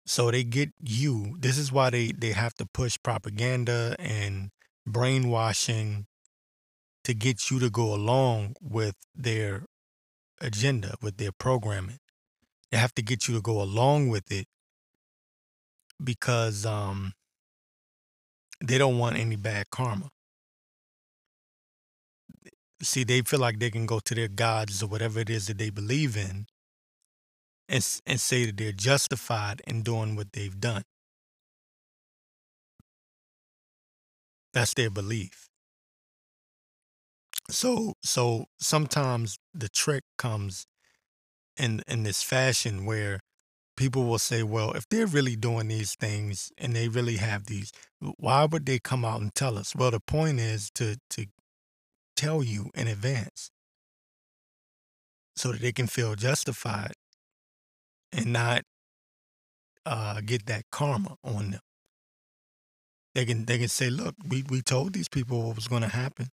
So 0.05 0.31
they 0.31 0.43
get 0.43 0.69
you. 0.79 1.35
This 1.39 1.57
is 1.57 1.71
why 1.71 1.89
they, 1.89 2.11
they 2.11 2.31
have 2.31 2.53
to 2.55 2.65
push 2.65 2.97
propaganda 3.03 3.95
and 3.99 4.51
brainwashing 4.87 6.05
to 7.05 7.13
get 7.13 7.49
you 7.49 7.59
to 7.59 7.69
go 7.69 7.93
along 7.93 8.55
with 8.61 8.95
their 9.15 9.65
agenda, 10.41 10.95
with 11.01 11.17
their 11.17 11.31
programming. 11.31 11.99
They 12.71 12.77
have 12.77 12.93
to 12.95 13.03
get 13.03 13.27
you 13.27 13.35
to 13.35 13.41
go 13.41 13.61
along 13.61 14.09
with 14.09 14.31
it 14.31 14.47
because 16.03 16.65
um, 16.65 17.13
they 18.63 18.77
don't 18.77 18.97
want 18.97 19.17
any 19.17 19.35
bad 19.35 19.69
karma. 19.69 20.09
See, 22.81 23.03
they 23.03 23.21
feel 23.21 23.39
like 23.39 23.59
they 23.59 23.71
can 23.71 23.85
go 23.85 23.99
to 23.99 24.15
their 24.15 24.27
gods 24.27 24.83
or 24.83 24.87
whatever 24.87 25.19
it 25.19 25.29
is 25.29 25.47
that 25.47 25.57
they 25.57 25.69
believe 25.69 26.17
in 26.17 26.47
and, 27.69 28.01
and 28.05 28.19
say 28.19 28.45
that 28.45 28.57
they're 28.57 28.71
justified 28.71 29.61
in 29.67 29.83
doing 29.83 30.15
what 30.15 30.33
they've 30.33 30.59
done. 30.59 30.83
That's 34.53 34.73
their 34.73 34.89
belief. 34.89 35.44
So 37.49 37.93
so 38.03 38.45
sometimes 38.59 39.37
the 39.53 39.69
trick 39.69 40.03
comes 40.17 40.65
in 41.57 41.81
in 41.87 42.03
this 42.03 42.23
fashion 42.23 42.85
where 42.85 43.21
people 43.77 44.05
will 44.05 44.19
say, 44.19 44.43
well, 44.43 44.73
if 44.73 44.87
they're 44.89 45.07
really 45.07 45.35
doing 45.35 45.67
these 45.69 45.95
things 45.95 46.51
and 46.57 46.75
they 46.75 46.89
really 46.89 47.17
have 47.17 47.45
these, 47.47 47.71
why 48.17 48.45
would 48.45 48.65
they 48.65 48.79
come 48.79 49.05
out 49.05 49.21
and 49.21 49.33
tell 49.35 49.57
us? 49.57 49.75
Well, 49.75 49.91
the 49.91 49.99
point 50.01 50.39
is 50.39 50.69
to 50.75 50.97
to 51.11 51.27
tell 52.15 52.43
you 52.43 52.71
in 52.75 52.87
advance 52.87 53.51
so 55.35 55.51
that 55.51 55.61
they 55.61 55.71
can 55.71 55.87
feel 55.87 56.15
justified 56.15 56.93
and 58.11 58.33
not 58.33 58.63
uh, 59.85 60.21
get 60.21 60.45
that 60.47 60.63
karma 60.71 61.15
on 61.23 61.51
them. 61.51 61.61
They 63.15 63.25
can 63.25 63.45
they 63.45 63.57
can 63.57 63.69
say, 63.69 63.89
look, 63.89 64.15
we, 64.27 64.43
we 64.43 64.61
told 64.61 64.93
these 64.93 65.09
people 65.09 65.41
what 65.47 65.55
was 65.55 65.67
going 65.67 65.81
to 65.81 65.87
happen. 65.87 66.29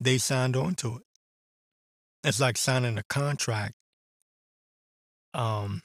They 0.00 0.18
signed 0.18 0.56
on 0.56 0.74
to 0.76 0.96
it. 0.96 1.02
It's 2.24 2.40
like 2.40 2.56
signing 2.56 2.98
a 2.98 3.02
contract. 3.04 3.74
Um, 5.34 5.82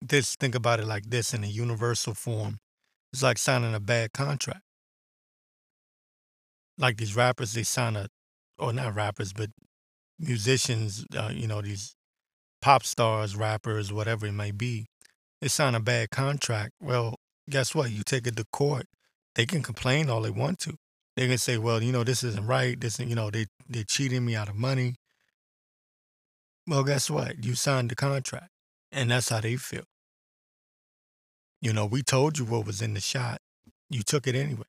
this 0.00 0.36
think 0.36 0.54
about 0.54 0.80
it 0.80 0.86
like 0.86 1.10
this 1.10 1.32
in 1.32 1.44
a 1.44 1.48
universal 1.48 2.14
form. 2.14 2.58
It's 3.12 3.22
like 3.22 3.38
signing 3.38 3.74
a 3.74 3.80
bad 3.80 4.12
contract. 4.12 4.62
Like 6.78 6.96
these 6.96 7.14
rappers, 7.14 7.52
they 7.52 7.62
sign 7.62 7.96
a, 7.96 8.08
or 8.58 8.72
not 8.72 8.94
rappers, 8.94 9.32
but 9.32 9.50
musicians. 10.18 11.04
Uh, 11.16 11.30
you 11.32 11.46
know, 11.46 11.60
these 11.60 11.94
pop 12.60 12.84
stars, 12.84 13.36
rappers, 13.36 13.92
whatever 13.92 14.26
it 14.26 14.32
may 14.32 14.50
be. 14.50 14.86
They 15.40 15.48
sign 15.48 15.74
a 15.74 15.80
bad 15.80 16.10
contract. 16.10 16.72
Well, 16.80 17.16
guess 17.50 17.74
what? 17.74 17.90
You 17.90 18.02
take 18.04 18.26
it 18.26 18.36
to 18.36 18.44
court. 18.52 18.86
They 19.34 19.46
can 19.46 19.62
complain 19.62 20.08
all 20.08 20.22
they 20.22 20.30
want 20.30 20.58
to. 20.60 20.76
They 21.16 21.28
can 21.28 21.38
say, 21.38 21.58
well, 21.58 21.82
you 21.82 21.92
know, 21.92 22.04
this 22.04 22.24
isn't 22.24 22.46
right. 22.46 22.80
This, 22.80 22.98
you 22.98 23.14
know, 23.14 23.30
they 23.30 23.46
they're 23.68 23.84
cheating 23.84 24.24
me 24.24 24.34
out 24.34 24.48
of 24.48 24.56
money. 24.56 24.94
Well, 26.66 26.84
guess 26.84 27.10
what? 27.10 27.44
You 27.44 27.54
signed 27.54 27.90
the 27.90 27.96
contract, 27.96 28.48
and 28.90 29.10
that's 29.10 29.28
how 29.28 29.40
they 29.40 29.56
feel. 29.56 29.84
You 31.60 31.72
know, 31.72 31.86
we 31.86 32.02
told 32.02 32.38
you 32.38 32.44
what 32.44 32.66
was 32.66 32.80
in 32.80 32.94
the 32.94 33.00
shot. 33.00 33.38
You 33.90 34.02
took 34.02 34.26
it 34.26 34.34
anyway. 34.34 34.64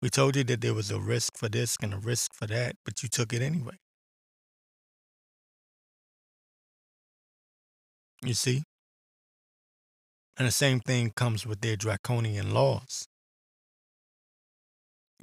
We 0.00 0.10
told 0.10 0.36
you 0.36 0.44
that 0.44 0.60
there 0.60 0.74
was 0.74 0.90
a 0.90 1.00
risk 1.00 1.36
for 1.36 1.48
this 1.48 1.76
and 1.82 1.94
a 1.94 1.98
risk 1.98 2.34
for 2.34 2.46
that, 2.46 2.76
but 2.84 3.02
you 3.02 3.08
took 3.08 3.32
it 3.32 3.42
anyway. 3.42 3.78
You 8.22 8.34
see? 8.34 8.62
And 10.36 10.46
the 10.46 10.52
same 10.52 10.80
thing 10.80 11.10
comes 11.10 11.46
with 11.46 11.60
their 11.60 11.76
draconian 11.76 12.52
laws. 12.52 13.06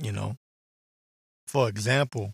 You 0.01 0.12
know, 0.12 0.38
for 1.48 1.67
example, 1.70 2.34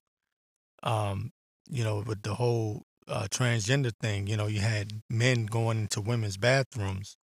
um, 0.84 1.32
you 1.70 1.84
know, 1.84 2.04
with 2.06 2.24
the 2.24 2.36
whole 2.36 2.84
uh, 3.08 3.28
transgender 3.32 3.92
thing, 4.02 4.28
you 4.28 4.38
know, 4.38 4.48
you 4.48 4.60
had 4.62 5.02
men 5.10 5.46
going 5.46 5.80
into 5.80 6.02
women's 6.02 6.38
bathrooms 6.38 7.18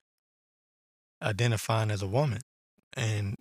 identifying 1.22 1.90
as 1.90 2.02
a 2.02 2.06
woman. 2.06 2.40
And, 2.94 3.36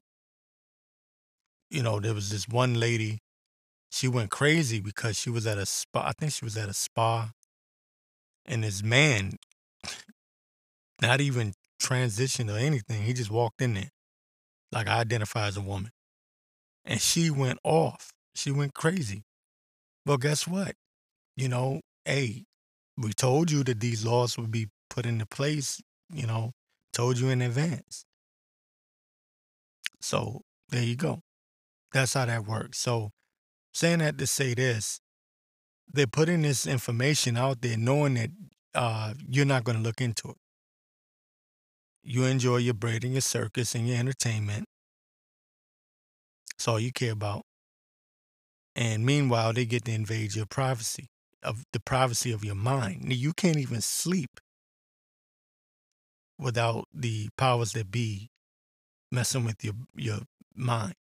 you 1.69 1.83
know, 1.83 2.00
there 2.00 2.13
was 2.13 2.29
this 2.29 2.48
one 2.48 2.75
lady, 2.75 3.19
she 3.91 4.07
went 4.07 4.31
crazy 4.31 4.81
because 4.81 5.17
she 5.17 5.29
was 5.29 5.48
at 5.48 5.57
a 5.57 5.65
spa. 5.65 6.07
I 6.07 6.13
think 6.13 6.33
she 6.33 6.45
was 6.45 6.57
at 6.57 6.69
a 6.69 6.74
spa. 6.74 7.31
And 8.45 8.63
this 8.63 8.81
man, 8.83 9.38
not 11.01 11.22
even 11.22 11.53
transitioned 11.81 12.53
or 12.53 12.57
anything, 12.57 13.03
he 13.03 13.13
just 13.13 13.31
walked 13.31 13.62
in 13.62 13.74
there. 13.74 13.89
Like 14.74 14.88
I 14.89 15.00
identify 15.01 15.48
as 15.48 15.57
a 15.57 15.62
woman. 15.62 15.92
And 16.86 17.02
she 17.02 17.30
went 17.30 17.60
off. 17.63 18.12
She 18.36 18.52
went 18.52 18.74
crazy. 18.74 19.24
Well, 20.06 20.18
guess 20.18 20.48
what? 20.48 20.75
You 21.36 21.50
know, 21.50 21.82
hey, 22.06 22.46
we 22.98 23.13
told 23.13 23.52
you 23.52 23.63
that 23.63 23.80
these 23.80 24.06
laws 24.06 24.38
would 24.38 24.52
be 24.52 24.68
put 24.90 25.06
into 25.06 25.25
place, 25.25 25.82
you 26.13 26.28
know, 26.28 26.52
told 26.92 27.18
you 27.20 27.30
in 27.30 27.42
advance. 27.42 28.06
So 30.02 30.42
there 30.70 30.84
you 30.84 30.96
go. 30.96 31.22
That's 31.94 32.13
how 32.13 32.25
that 32.25 32.46
works. 32.46 32.80
So 32.80 33.12
saying 33.74 34.00
that 34.00 34.18
to 34.18 34.28
say 34.28 34.54
this, 34.54 35.00
they're 35.92 36.08
putting 36.08 36.42
this 36.42 36.66
information 36.68 37.38
out 37.38 37.62
there 37.62 37.78
knowing 37.78 38.16
that 38.16 38.30
uh, 38.75 39.13
you're 39.30 39.46
not 39.46 39.63
going 39.63 39.78
to 39.78 39.84
look 39.84 40.02
into 40.02 40.30
it. 40.30 40.38
You 42.04 42.25
enjoy 42.25 42.58
your 42.58 42.74
bread 42.74 43.04
and 43.04 43.13
your 43.13 43.22
circus 43.22 43.75
and 43.75 43.88
your 43.88 43.98
entertainment. 43.98 44.66
That's 46.57 46.67
all 46.67 46.79
you 46.79 46.91
care 46.91 47.12
about. 47.12 47.43
And 48.75 49.05
meanwhile, 49.05 49.53
they 49.53 49.65
get 49.65 49.86
to 49.86 49.91
invade 49.91 50.36
your 50.36 50.45
privacy, 50.45 51.07
of 51.43 51.63
the 51.74 51.79
privacy 51.79 52.31
of 52.31 52.43
your 52.43 52.55
mind. 52.55 53.13
You 53.13 53.33
can't 53.33 53.57
even 53.57 53.81
sleep 53.81 54.39
without 56.39 56.86
the 56.93 57.29
powers 57.38 57.74
that 57.74 57.91
be 57.91 58.29
messing 59.12 59.45
with 59.45 59.63
your 59.63 59.75
your 59.95 60.19
mind. 60.55 60.95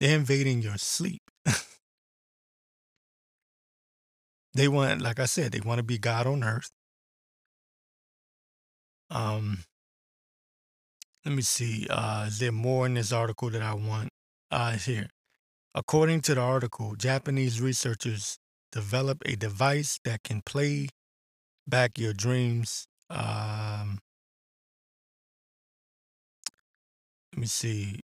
They're 0.00 0.16
invading 0.16 0.62
your 0.62 0.78
sleep. 0.78 1.22
they 4.54 4.68
want, 4.68 5.00
like 5.00 5.20
I 5.20 5.26
said, 5.26 5.52
they 5.52 5.60
want 5.60 5.78
to 5.78 5.84
be 5.84 5.98
God 5.98 6.26
on 6.26 6.42
earth. 6.42 6.70
Um, 9.10 9.64
let 11.24 11.34
me 11.34 11.42
see. 11.42 11.86
Uh, 11.88 12.24
is 12.26 12.38
there 12.38 12.52
more 12.52 12.86
in 12.86 12.94
this 12.94 13.12
article 13.12 13.50
that 13.50 13.62
I 13.62 13.74
want? 13.74 14.08
Uh, 14.52 14.72
here. 14.72 15.08
According 15.74 16.20
to 16.22 16.34
the 16.34 16.42
article, 16.42 16.94
Japanese 16.94 17.58
researchers 17.58 18.36
develop 18.70 19.22
a 19.24 19.34
device 19.34 19.98
that 20.04 20.22
can 20.22 20.42
play 20.42 20.90
back 21.66 21.98
your 21.98 22.12
dreams. 22.12 22.86
Um, 23.08 23.98
let 27.32 27.40
me 27.40 27.46
see. 27.46 28.00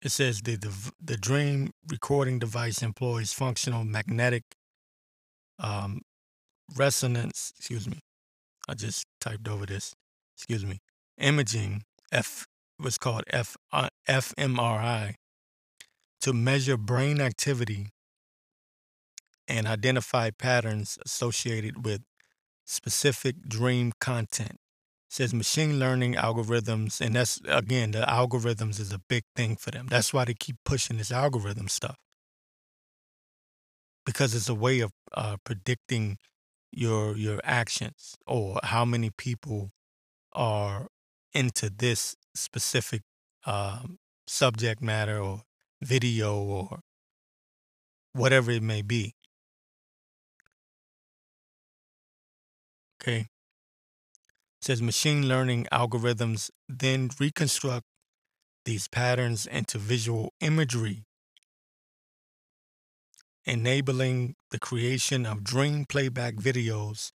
It 0.00 0.12
says 0.12 0.42
the, 0.42 0.54
the 0.54 0.92
the 1.04 1.16
dream 1.16 1.72
recording 1.90 2.38
device 2.38 2.80
employs 2.80 3.32
functional 3.32 3.82
magnetic 3.82 4.44
um, 5.58 6.02
resonance. 6.76 7.52
Excuse 7.58 7.88
me, 7.88 7.98
I 8.68 8.74
just 8.74 9.06
typed 9.20 9.48
over 9.48 9.66
this. 9.66 9.96
Excuse 10.36 10.64
me, 10.64 10.78
imaging. 11.18 11.82
F 12.12 12.46
was 12.80 12.98
called 12.98 13.24
F 13.28 13.56
uh, 13.72 13.88
fMRI 14.08 15.14
to 16.20 16.32
measure 16.32 16.76
brain 16.76 17.20
activity 17.20 17.90
and 19.46 19.66
identify 19.66 20.30
patterns 20.30 20.98
associated 21.04 21.84
with 21.84 22.02
specific 22.64 23.48
dream 23.48 23.92
content. 24.00 24.52
It 24.52 25.14
says 25.14 25.32
machine 25.32 25.78
learning 25.78 26.14
algorithms, 26.14 27.00
and 27.00 27.14
that's 27.14 27.40
again, 27.48 27.92
the 27.92 28.00
algorithms 28.00 28.78
is 28.78 28.92
a 28.92 29.00
big 29.08 29.24
thing 29.34 29.56
for 29.56 29.70
them. 29.70 29.86
That's 29.88 30.12
why 30.12 30.24
they 30.26 30.34
keep 30.34 30.56
pushing 30.64 30.98
this 30.98 31.10
algorithm 31.10 31.68
stuff 31.68 31.96
because 34.08 34.34
it's 34.34 34.48
a 34.48 34.54
way 34.54 34.80
of 34.80 34.90
uh, 35.12 35.36
predicting 35.44 36.16
your 36.72 37.14
your 37.14 37.40
actions 37.44 38.16
or 38.26 38.58
how 38.62 38.82
many 38.82 39.10
people 39.10 39.70
are 40.32 40.88
into 41.32 41.70
this 41.70 42.16
specific 42.34 43.02
um, 43.46 43.98
subject 44.26 44.82
matter 44.82 45.18
or 45.18 45.42
video 45.80 46.36
or 46.36 46.80
whatever 48.12 48.50
it 48.50 48.62
may 48.62 48.82
be. 48.82 49.14
Okay. 53.00 53.20
It 53.20 53.28
says 54.62 54.82
machine 54.82 55.28
learning 55.28 55.66
algorithms 55.72 56.50
then 56.68 57.10
reconstruct 57.20 57.84
these 58.64 58.88
patterns 58.88 59.46
into 59.46 59.78
visual 59.78 60.32
imagery, 60.40 61.04
enabling 63.44 64.34
the 64.50 64.58
creation 64.58 65.24
of 65.24 65.44
dream 65.44 65.86
playback 65.88 66.34
videos. 66.34 67.12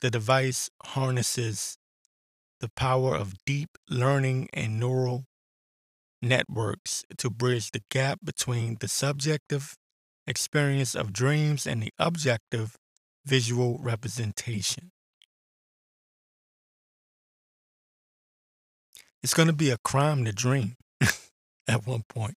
The 0.00 0.10
device 0.10 0.70
harnesses 0.84 1.76
the 2.60 2.70
power 2.76 3.14
of 3.14 3.34
deep 3.44 3.70
learning 3.88 4.48
and 4.52 4.80
neural 4.80 5.24
networks 6.22 7.04
to 7.18 7.30
bridge 7.30 7.70
the 7.70 7.82
gap 7.90 8.20
between 8.24 8.76
the 8.80 8.88
subjective 8.88 9.76
experience 10.26 10.94
of 10.94 11.12
dreams 11.12 11.66
and 11.66 11.82
the 11.82 11.92
objective 11.98 12.76
visual 13.24 13.78
representation. 13.80 14.90
It's 19.22 19.34
going 19.34 19.48
to 19.48 19.54
be 19.54 19.70
a 19.70 19.78
crime 19.78 20.24
to 20.24 20.32
dream 20.32 20.76
at 21.68 21.86
one 21.86 22.04
point. 22.08 22.34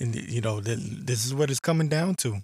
And, 0.00 0.14
you 0.14 0.40
know, 0.40 0.60
this 0.60 1.24
is 1.24 1.34
what 1.34 1.50
it's 1.50 1.60
coming 1.60 1.88
down 1.88 2.16
to. 2.16 2.40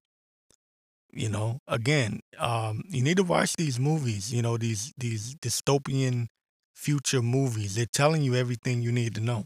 You 1.13 1.29
know, 1.29 1.59
again, 1.69 2.21
um, 2.39 2.85
you 2.89 3.03
need 3.03 3.19
to 3.19 3.23
watch 3.23 3.55
these 3.55 3.79
movies, 3.79 4.33
you 4.33 4.41
know, 4.41 4.57
these 4.57 4.95
these 4.97 5.35
dystopian 5.35 6.29
future 6.75 7.23
movies. 7.23 7.75
They're 7.75 7.87
telling 7.87 8.23
you 8.23 8.35
everything 8.35 8.83
you 8.83 8.93
need 8.93 9.15
to 9.15 9.21
know. 9.21 9.45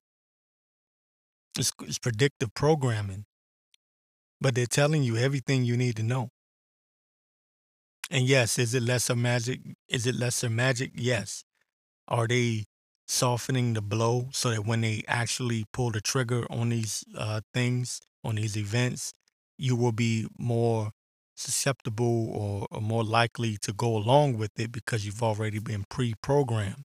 It's, 1.58 1.72
it's 1.82 1.98
predictive 1.98 2.52
programming, 2.54 3.24
but 4.40 4.54
they're 4.54 4.66
telling 4.66 5.02
you 5.02 5.16
everything 5.16 5.64
you 5.64 5.76
need 5.76 5.96
to 5.96 6.02
know. 6.02 6.30
And 8.10 8.26
yes, 8.26 8.58
is 8.58 8.74
it 8.74 8.82
lesser 8.82 9.16
magic? 9.16 9.60
Is 9.88 10.06
it 10.06 10.14
lesser 10.14 10.48
magic? 10.48 10.92
Yes. 10.94 11.44
Are 12.06 12.28
they 12.28 12.64
softening 13.08 13.72
the 13.74 13.82
blow 13.82 14.28
so 14.32 14.50
that 14.50 14.66
when 14.66 14.80
they 14.82 15.02
actually 15.08 15.64
pull 15.72 15.90
the 15.90 16.00
trigger 16.00 16.46
on 16.50 16.68
these 16.68 17.04
uh, 17.16 17.40
things, 17.52 18.00
on 18.22 18.36
these 18.36 18.56
events, 18.56 19.12
you 19.58 19.74
will 19.76 19.92
be 19.92 20.26
more 20.38 20.90
susceptible 21.34 22.30
or, 22.30 22.66
or 22.70 22.80
more 22.80 23.04
likely 23.04 23.56
to 23.62 23.72
go 23.72 23.96
along 23.96 24.38
with 24.38 24.58
it 24.58 24.72
because 24.72 25.04
you've 25.04 25.22
already 25.22 25.58
been 25.58 25.84
pre-programmed 25.88 26.84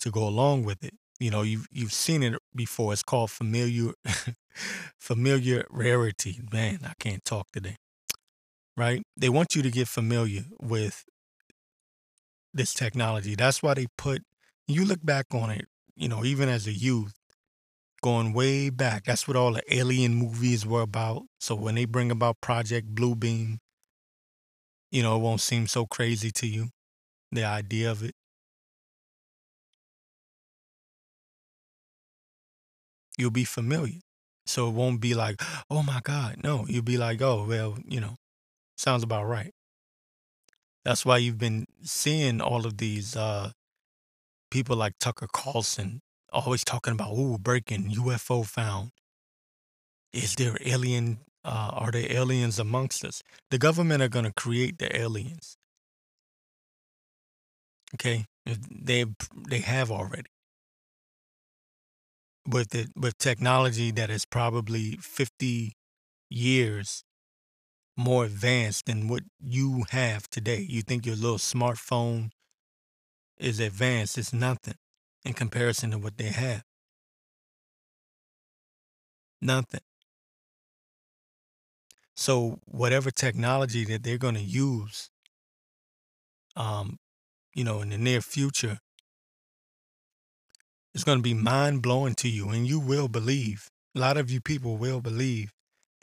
to 0.00 0.10
go 0.10 0.26
along 0.26 0.64
with 0.64 0.84
it. 0.84 0.94
You 1.18 1.30
know 1.30 1.42
you've 1.42 1.66
you've 1.70 1.92
seen 1.92 2.22
it 2.22 2.34
before. 2.54 2.92
It's 2.92 3.02
called 3.02 3.30
familiar 3.30 3.92
familiar 4.98 5.64
rarity. 5.70 6.40
Man 6.52 6.80
i 6.84 6.92
can't 6.98 7.24
talk 7.24 7.50
today. 7.52 7.76
Right? 8.76 9.02
They 9.16 9.28
want 9.28 9.54
you 9.54 9.62
to 9.62 9.70
get 9.70 9.88
familiar 9.88 10.44
with 10.60 11.04
this 12.54 12.74
technology. 12.74 13.34
That's 13.34 13.62
why 13.62 13.74
they 13.74 13.86
put 13.96 14.22
you 14.66 14.84
look 14.84 15.04
back 15.04 15.26
on 15.32 15.50
it 15.50 15.66
you 15.96 16.08
know 16.08 16.24
even 16.24 16.48
as 16.48 16.66
a 16.66 16.72
youth 16.72 17.12
going 18.02 18.32
way 18.32 18.70
back 18.70 19.04
that's 19.04 19.28
what 19.28 19.36
all 19.36 19.52
the 19.52 19.62
alien 19.74 20.14
movies 20.14 20.64
were 20.66 20.82
about. 20.82 21.22
So 21.38 21.54
when 21.54 21.74
they 21.74 21.84
bring 21.84 22.10
about 22.10 22.40
project 22.40 22.94
bluebeam 22.94 23.58
you 24.90 25.02
know 25.02 25.16
it 25.16 25.20
won't 25.20 25.40
seem 25.40 25.66
so 25.66 25.86
crazy 25.86 26.30
to 26.32 26.46
you 26.46 26.68
the 27.32 27.44
idea 27.44 27.90
of 27.90 28.02
it 28.02 28.14
you'll 33.20 33.30
be 33.30 33.44
familiar. 33.44 34.00
So 34.46 34.68
it 34.68 34.72
won't 34.72 35.00
be 35.00 35.14
like, 35.14 35.40
oh 35.70 35.82
my 35.82 36.00
God. 36.02 36.36
No, 36.42 36.64
you'll 36.68 36.82
be 36.82 36.96
like, 36.96 37.22
oh, 37.22 37.44
well, 37.46 37.78
you 37.86 38.00
know, 38.00 38.16
sounds 38.76 39.02
about 39.02 39.26
right. 39.26 39.52
That's 40.84 41.04
why 41.04 41.18
you've 41.18 41.38
been 41.38 41.66
seeing 41.82 42.40
all 42.40 42.66
of 42.66 42.78
these 42.78 43.14
uh, 43.14 43.52
people 44.50 44.76
like 44.76 44.94
Tucker 44.98 45.28
Carlson 45.32 46.00
always 46.32 46.64
talking 46.64 46.94
about, 46.94 47.12
ooh, 47.12 47.38
breaking 47.38 47.90
UFO 47.92 48.46
found. 48.46 48.90
Is 50.12 50.34
there 50.34 50.56
alien? 50.64 51.18
Uh, 51.44 51.70
are 51.72 51.90
there 51.90 52.10
aliens 52.10 52.58
amongst 52.58 53.04
us? 53.04 53.22
The 53.50 53.58
government 53.58 54.02
are 54.02 54.08
going 54.08 54.24
to 54.24 54.32
create 54.32 54.78
the 54.78 54.94
aliens. 54.98 55.56
Okay, 57.94 58.26
they 58.46 59.04
they 59.34 59.60
have 59.60 59.90
already 59.90 60.30
with 62.50 62.74
it 62.74 62.90
with 62.96 63.18
technology 63.18 63.90
that 63.92 64.10
is 64.10 64.24
probably 64.26 64.96
50 64.96 65.74
years 66.28 67.04
more 67.96 68.24
advanced 68.24 68.86
than 68.86 69.08
what 69.08 69.22
you 69.40 69.84
have 69.90 70.28
today. 70.28 70.60
You 70.68 70.82
think 70.82 71.06
your 71.06 71.16
little 71.16 71.38
smartphone 71.38 72.30
is 73.38 73.58
advanced, 73.58 74.18
it's 74.18 74.32
nothing 74.32 74.74
in 75.24 75.32
comparison 75.32 75.90
to 75.90 75.98
what 75.98 76.16
they 76.16 76.28
have. 76.28 76.62
Nothing. 79.42 79.80
So 82.14 82.60
whatever 82.66 83.10
technology 83.10 83.84
that 83.86 84.02
they're 84.02 84.18
going 84.18 84.34
to 84.34 84.40
use, 84.42 85.10
um, 86.56 86.98
you 87.54 87.64
know, 87.64 87.80
in 87.80 87.90
the 87.90 87.98
near 87.98 88.20
future, 88.20 88.78
it's 90.94 91.04
going 91.04 91.18
to 91.18 91.22
be 91.22 91.34
mind 91.34 91.82
blowing 91.82 92.14
to 92.16 92.28
you, 92.28 92.48
and 92.50 92.66
you 92.66 92.80
will 92.80 93.08
believe. 93.08 93.68
A 93.94 93.98
lot 94.00 94.16
of 94.16 94.30
you 94.30 94.40
people 94.40 94.76
will 94.76 95.00
believe 95.00 95.52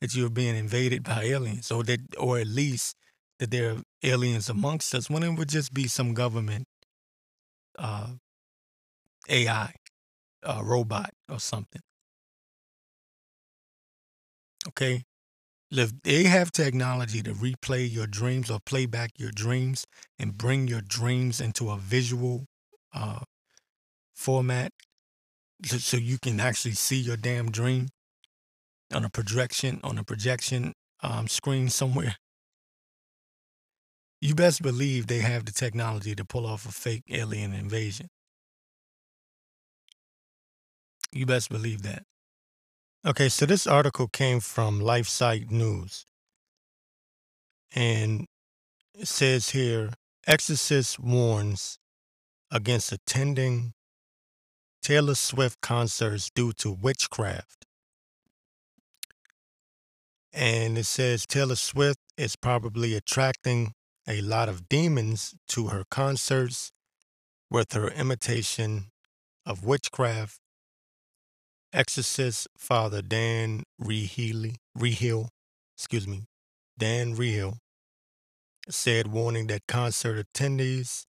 that 0.01 0.15
you're 0.15 0.29
being 0.29 0.55
invaded 0.55 1.03
by 1.03 1.23
aliens, 1.23 1.71
or 1.71 1.83
that, 1.83 1.99
or 2.17 2.39
at 2.39 2.47
least 2.47 2.95
that 3.39 3.51
there 3.51 3.71
are 3.71 3.81
aliens 4.03 4.49
amongst 4.49 4.93
us. 4.95 5.09
When 5.09 5.23
it 5.23 5.31
would 5.37 5.49
just 5.49 5.73
be 5.73 5.87
some 5.87 6.13
government 6.13 6.65
uh, 7.77 8.07
AI, 9.29 9.73
uh, 10.43 10.61
robot, 10.63 11.11
or 11.29 11.39
something. 11.39 11.81
Okay, 14.67 15.03
if 15.71 15.91
they 16.03 16.23
have 16.25 16.51
technology 16.51 17.23
to 17.23 17.33
replay 17.33 17.91
your 17.91 18.07
dreams 18.07 18.49
or 18.51 18.59
play 18.65 18.85
back 18.85 19.11
your 19.17 19.31
dreams 19.31 19.85
and 20.19 20.37
bring 20.37 20.67
your 20.67 20.81
dreams 20.81 21.41
into 21.41 21.69
a 21.71 21.77
visual 21.77 22.45
uh, 22.93 23.21
format 24.17 24.73
so 25.65 25.95
you 25.95 26.17
can 26.17 26.39
actually 26.39 26.73
see 26.73 26.97
your 26.97 27.17
damn 27.17 27.51
dream 27.51 27.89
on 28.93 29.05
a 29.05 29.09
projection 29.09 29.79
on 29.83 29.97
a 29.97 30.03
projection 30.03 30.73
um, 31.03 31.27
screen 31.27 31.69
somewhere. 31.69 32.15
You 34.19 34.33
best 34.33 34.63
believe 34.63 35.05
they 35.05 35.19
have 35.19 35.45
the 35.45 35.51
technology 35.51 36.15
to 36.15 36.25
pull 36.25 36.47
off 36.47 36.65
a 36.65 36.71
fake 36.71 37.03
alien 37.09 37.53
invasion. 37.53 38.07
You 41.11 41.27
best 41.27 41.49
believe 41.49 41.83
that. 41.83 42.03
Okay, 43.05 43.29
so 43.29 43.45
this 43.45 43.67
article 43.67 44.07
came 44.07 44.39
from 44.39 44.79
LifeSite 44.79 45.51
News. 45.51 46.05
And 47.75 48.25
it 48.95 49.07
says 49.07 49.51
here 49.51 49.91
Exorcist 50.25 50.99
warns 50.99 51.77
against 52.51 52.91
attending 52.91 53.73
Taylor 54.87 55.15
Swift 55.15 55.59
concerts 55.59 56.29
due 56.33 56.53
to 56.53 56.71
witchcraft. 56.71 57.65
And 60.31 60.77
it 60.77 60.85
says 60.85 61.25
Taylor 61.25 61.57
Swift 61.57 61.99
is 62.17 62.37
probably 62.37 62.95
attracting 62.95 63.73
a 64.07 64.21
lot 64.21 64.47
of 64.47 64.69
demons 64.69 65.35
to 65.49 65.67
her 65.67 65.83
concerts 65.91 66.71
with 67.51 67.73
her 67.73 67.89
imitation 67.89 68.85
of 69.45 69.61
witchcraft 69.61 70.39
Exorcist 71.73 72.47
Father 72.57 73.01
Dan 73.01 73.63
Rehealy, 73.83 74.55
Reehil, 74.79 75.27
excuse 75.75 76.07
me, 76.07 76.27
Dan 76.77 77.13
Reehil, 77.13 77.57
said, 78.69 79.07
warning 79.07 79.47
that 79.47 79.63
concert 79.67 80.25
attendees 80.25 81.07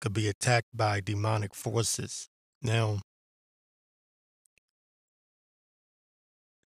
could 0.00 0.12
be 0.12 0.26
attacked 0.26 0.76
by 0.76 1.00
demonic 1.00 1.54
forces. 1.54 2.28
Now, 2.64 2.98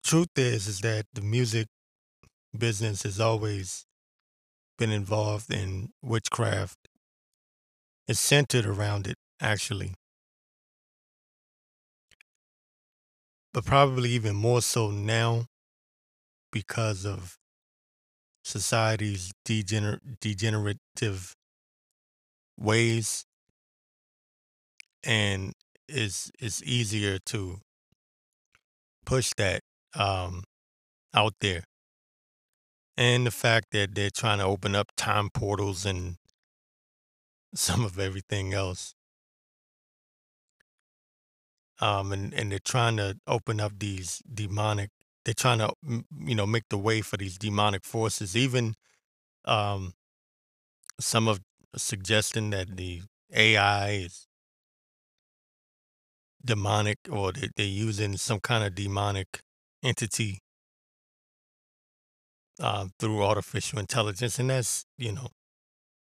truth 0.03 0.29
is, 0.37 0.67
is 0.67 0.79
that 0.81 1.05
the 1.13 1.21
music 1.21 1.67
business 2.57 3.03
has 3.03 3.19
always 3.19 3.85
been 4.77 4.91
involved 4.91 5.51
in 5.53 5.91
witchcraft. 6.03 6.77
It's 8.07 8.19
centered 8.19 8.65
around 8.65 9.07
it, 9.07 9.17
actually. 9.39 9.93
but 13.53 13.65
probably 13.65 14.11
even 14.11 14.35
more 14.35 14.61
so 14.61 14.89
now 14.91 15.47
because 16.51 17.05
of 17.05 17.37
society's 18.43 19.31
degener- 19.45 19.99
degenerative 20.19 21.35
ways 22.57 23.25
and 25.03 25.53
it's 25.87 26.31
it's 26.39 26.61
easier 26.63 27.19
to 27.19 27.59
push 29.05 29.31
that 29.37 29.61
um, 29.95 30.43
out 31.13 31.33
there 31.41 31.63
and 32.97 33.25
the 33.25 33.31
fact 33.31 33.67
that 33.71 33.95
they're 33.95 34.09
trying 34.09 34.39
to 34.39 34.43
open 34.45 34.75
up 34.75 34.91
time 34.97 35.29
portals 35.29 35.85
and 35.85 36.17
some 37.53 37.83
of 37.83 37.99
everything 37.99 38.53
else 38.53 38.93
um, 41.79 42.11
and 42.11 42.33
and 42.33 42.51
they're 42.51 42.59
trying 42.59 42.97
to 42.97 43.17
open 43.27 43.59
up 43.59 43.73
these 43.79 44.21
demonic. 44.31 44.89
They're 45.25 45.33
trying 45.33 45.59
to 45.59 45.73
you 46.19 46.35
know 46.35 46.45
make 46.47 46.63
the 46.69 46.77
way 46.77 47.01
for 47.01 47.17
these 47.17 47.37
demonic 47.37 47.83
forces. 47.83 48.35
Even 48.35 48.75
um, 49.45 49.93
some 50.99 51.27
of 51.27 51.41
suggesting 51.75 52.49
that 52.51 52.75
the 52.77 53.01
AI 53.33 53.89
is 53.91 54.26
demonic, 56.47 56.97
or 57.11 57.31
they, 57.31 57.49
they're 57.55 57.65
using 57.67 58.17
some 58.17 58.39
kind 58.39 58.63
of 58.63 58.73
demonic 58.75 59.39
entity 59.83 60.39
uh, 62.59 62.87
through 62.99 63.23
artificial 63.23 63.79
intelligence, 63.79 64.39
and 64.39 64.49
that's 64.49 64.85
you 64.97 65.11
know 65.11 65.29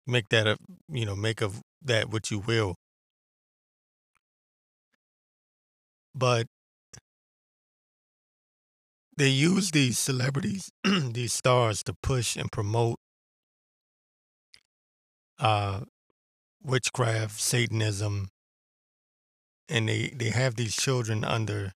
make 0.06 0.30
that 0.30 0.48
a 0.48 0.58
you 0.90 1.06
know 1.06 1.16
make 1.16 1.42
of 1.42 1.62
that 1.82 2.10
what 2.10 2.30
you 2.30 2.40
will. 2.40 2.76
But 6.16 6.46
they 9.18 9.30
use 9.30 9.72
these 9.72 9.98
celebrities, 9.98 10.72
these 10.84 11.34
stars, 11.34 11.84
to 11.84 11.94
push 12.02 12.36
and 12.36 12.52
promote 12.52 12.98
uh, 15.40 15.82
witchcraft, 16.64 17.40
Satanism, 17.40 18.30
and 19.70 19.90
they, 19.90 20.14
they 20.16 20.30
have 20.30 20.56
these 20.56 20.76
children 20.76 21.24
under 21.24 21.72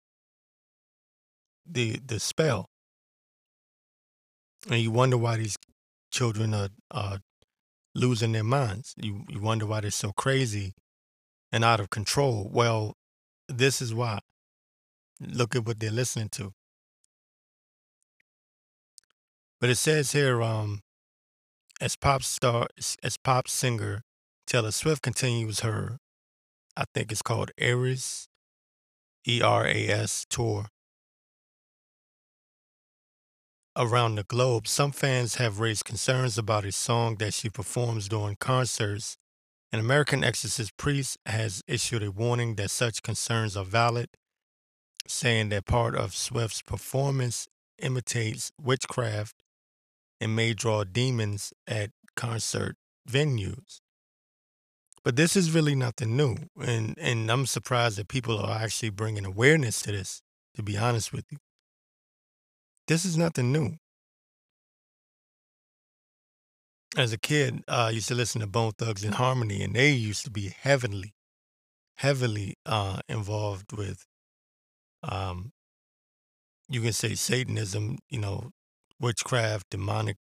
the 1.69 2.01
the 2.05 2.21
spell. 2.21 2.67
And 4.71 4.81
you 4.81 4.91
wonder 4.91 5.17
why 5.17 5.37
these 5.37 5.57
children 6.11 6.55
are, 6.55 6.71
are 6.91 7.19
losing 7.95 8.33
their 8.33 8.45
minds. 8.45 8.95
You 8.97 9.25
you 9.29 9.41
wonder 9.41 9.67
why 9.67 9.81
they're 9.81 9.91
so 9.91 10.13
crazy 10.13 10.73
and 11.53 11.65
out 11.65 11.81
of 11.81 11.91
control. 11.91 12.49
Well, 12.53 12.95
this 13.49 13.81
is 13.81 13.95
why. 13.95 14.21
Look 15.21 15.57
at 15.57 15.67
what 15.67 15.81
they're 15.81 15.91
listening 15.91 16.29
to. 16.31 16.53
But 19.61 19.71
it 19.71 19.77
says 19.77 20.13
here, 20.13 20.43
um, 20.43 20.81
as 21.81 21.97
pop 21.97 22.23
star, 22.23 22.69
as 23.03 23.17
pop 23.17 23.49
singer, 23.49 24.03
Taylor 24.47 24.71
Swift 24.71 25.03
continues 25.03 25.61
her, 25.61 25.99
I 26.77 26.85
think 26.95 27.11
it's 27.11 27.23
called 27.23 27.51
Eras, 27.59 28.29
E 29.27 29.41
R 29.41 29.67
A 29.67 29.89
S 29.89 30.27
tour 30.29 30.67
around 33.77 34.15
the 34.17 34.25
globe. 34.25 34.67
Some 34.67 34.93
fans 34.93 35.37
have 35.37 35.61
raised 35.61 35.85
concerns 35.85 36.39
about 36.39 36.65
a 36.65 36.73
song 36.73 37.17
that 37.17 37.35
she 37.35 37.51
performs 37.51 38.09
during 38.09 38.37
concerts. 38.37 39.17
An 39.73 39.81
American 39.81 40.25
exorcist 40.25 40.77
priest 40.77 41.19
has 41.27 41.63
issued 41.67 42.03
a 42.03 42.11
warning 42.11 42.55
that 42.55 42.71
such 42.71 43.03
concerns 43.03 43.57
are 43.57 43.65
valid 43.65 44.09
saying 45.09 45.51
that 45.51 45.67
part 45.67 45.95
of 45.95 46.15
Swift's 46.15 46.63
performance 46.63 47.49
imitates 47.79 48.51
witchcraft 48.61 49.37
and 50.21 50.35
may 50.35 50.55
draw 50.55 50.85
demons 50.85 51.53
at 51.67 51.91
concert 52.17 52.77
venues. 53.09 53.81
But 55.07 55.15
this 55.15 55.37
is 55.37 55.53
really 55.53 55.77
nothing 55.77 56.17
new. 56.17 56.37
And, 56.61 56.99
and 57.01 57.31
I'm 57.31 57.47
surprised 57.47 57.97
that 57.97 58.09
people 58.09 58.41
are 58.41 58.59
actually 58.59 58.91
bringing 58.91 59.25
awareness 59.25 59.81
to 59.83 59.93
this, 59.93 60.21
to 60.57 60.65
be 60.65 60.77
honest 60.77 61.13
with 61.13 61.27
you. 61.31 61.39
This 62.89 63.05
is 63.05 63.17
nothing 63.17 63.53
new. 63.53 63.77
As 66.97 67.13
a 67.13 67.19
kid, 67.19 67.63
uh, 67.69 67.87
I 67.87 67.91
used 67.91 68.09
to 68.09 68.17
listen 68.17 68.41
to 68.41 68.49
Bone 68.49 68.73
Thugs-n-Harmony, 68.77 69.63
and 69.63 69.77
they 69.77 69.93
used 69.93 70.25
to 70.25 70.31
be 70.31 70.49
heavenly. 70.49 71.15
heavily 71.99 72.57
uh, 72.67 72.99
involved 73.09 73.73
with, 73.73 74.07
um, 75.05 75.53
you 76.69 76.81
can 76.81 76.93
say 76.93 77.15
Satanism, 77.15 77.99
you 78.11 78.19
know, 78.19 78.51
witchcraft, 79.01 79.71
demonic 79.71 80.17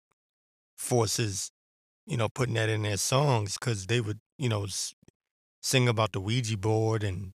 forces, 0.76 1.52
you 2.04 2.16
know, 2.16 2.28
putting 2.28 2.54
that 2.54 2.68
in 2.68 2.82
their 2.82 2.96
songs 2.96 3.56
because 3.58 3.86
they 3.86 4.00
would, 4.00 4.18
you 4.42 4.48
know, 4.48 4.66
sing 5.62 5.86
about 5.86 6.10
the 6.10 6.20
Ouija 6.20 6.58
board 6.58 7.04
and 7.04 7.30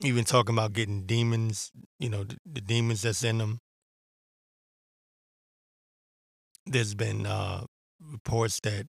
even 0.00 0.22
talking 0.22 0.54
about 0.54 0.74
getting 0.74 1.06
demons, 1.06 1.72
you 1.98 2.08
know, 2.08 2.22
the, 2.22 2.36
the 2.46 2.60
demons 2.60 3.02
that's 3.02 3.24
in 3.24 3.38
them. 3.38 3.58
There's 6.66 6.94
been 6.94 7.26
uh, 7.26 7.64
reports 8.00 8.60
that 8.62 8.86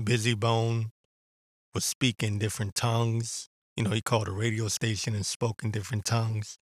Bizzy 0.00 0.34
Bone 0.34 0.90
was 1.74 1.84
speaking 1.84 2.38
different 2.38 2.74
tongues. 2.74 3.50
You 3.76 3.84
know, 3.84 3.90
he 3.90 4.00
called 4.00 4.26
a 4.26 4.32
radio 4.32 4.68
station 4.68 5.14
and 5.14 5.26
spoke 5.26 5.62
in 5.64 5.70
different 5.70 6.06
tongues. 6.06 6.56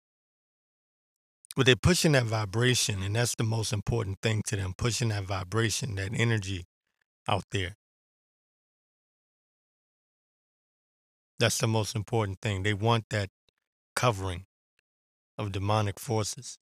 But 1.57 1.65
they're 1.65 1.75
pushing 1.75 2.13
that 2.13 2.23
vibration, 2.23 3.03
and 3.03 3.17
that's 3.17 3.35
the 3.35 3.43
most 3.43 3.73
important 3.73 4.19
thing 4.21 4.43
to 4.47 4.55
them 4.55 4.75
pushing 4.77 5.09
that 5.09 5.25
vibration, 5.25 5.95
that 5.95 6.11
energy 6.13 6.63
out 7.27 7.43
there. 7.51 7.75
That's 11.41 11.57
the 11.57 11.67
most 11.67 11.95
important 11.95 12.39
thing. 12.39 12.63
They 12.63 12.73
want 12.73 13.09
that 13.09 13.29
covering 13.95 14.45
of 15.37 15.51
demonic 15.51 15.99
forces. 15.99 16.57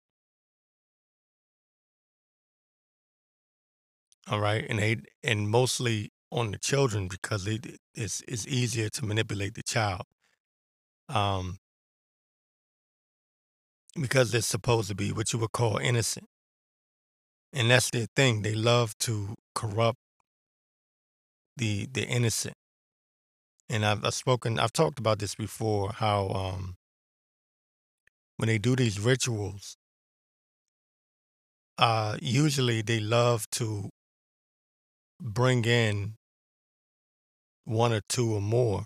All 4.30 4.40
right. 4.40 4.66
And 4.70 4.80
they 4.80 4.98
and 5.24 5.50
mostly 5.50 6.12
on 6.32 6.52
the 6.52 6.58
children 6.60 7.08
because 7.08 7.48
it's 7.48 8.22
it's 8.28 8.48
easier 8.48 8.90
to 8.90 9.06
manipulate 9.06 9.56
the 9.56 9.64
child. 9.64 10.04
Um 11.10 11.58
because 14.00 14.32
they're 14.32 14.42
supposed 14.42 14.88
to 14.90 14.96
be 14.96 15.12
what 15.12 15.34
you 15.34 15.40
would 15.40 15.52
call 15.52 15.78
innocent. 15.78 16.28
And 17.54 17.70
that's 17.72 17.90
their 17.92 18.08
thing. 18.16 18.42
They 18.42 18.56
love 18.56 18.98
to 19.00 19.36
corrupt 19.56 20.00
the 21.58 21.88
the 21.92 22.06
innocent. 22.08 22.56
And 23.70 23.86
I've, 23.86 24.04
I've 24.06 24.14
spoken, 24.14 24.60
I've 24.60 24.74
talked 24.74 25.00
about 25.00 25.20
this 25.20 25.36
before. 25.36 25.92
How 25.92 26.30
um, 26.30 26.76
when 28.38 28.48
they 28.48 28.58
do 28.58 28.76
these 28.76 29.00
rituals, 29.00 29.78
uh, 31.78 32.18
usually 32.22 32.82
they 32.82 33.00
love 33.00 33.50
to 33.52 33.90
bring 35.20 35.66
in 35.66 36.16
one 37.66 37.92
or 37.92 38.02
two 38.08 38.34
or 38.34 38.42
more 38.42 38.86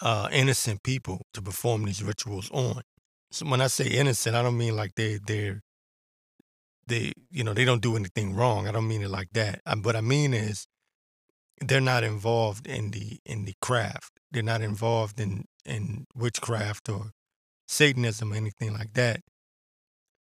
uh, 0.00 0.28
innocent 0.32 0.82
people 0.82 1.22
to 1.34 1.42
perform 1.42 1.84
these 1.84 2.02
rituals 2.02 2.50
on. 2.52 2.82
So 3.30 3.46
when 3.46 3.60
I 3.60 3.66
say 3.68 3.86
innocent, 3.86 4.34
I 4.34 4.42
don't 4.42 4.56
mean 4.56 4.74
like 4.76 4.94
they 4.96 5.18
they're 5.24 5.60
they 6.86 7.12
you 7.30 7.44
know 7.44 7.54
they 7.54 7.64
don't 7.64 7.82
do 7.82 7.96
anything 7.96 8.34
wrong. 8.34 8.66
I 8.66 8.72
don't 8.72 8.88
mean 8.88 9.02
it 9.02 9.10
like 9.10 9.28
that. 9.34 9.60
Um, 9.66 9.82
what 9.82 9.96
I 9.96 10.00
mean 10.00 10.34
is 10.34 10.66
they're 11.60 11.80
not 11.80 12.02
involved 12.04 12.66
in 12.66 12.90
the 12.90 13.18
in 13.24 13.44
the 13.44 13.54
craft. 13.60 14.12
They're 14.30 14.42
not 14.42 14.62
involved 14.62 15.20
in 15.20 15.44
in 15.64 16.06
witchcraft 16.14 16.88
or 16.88 17.12
Satanism 17.68 18.32
or 18.32 18.36
anything 18.36 18.72
like 18.72 18.94
that. 18.94 19.20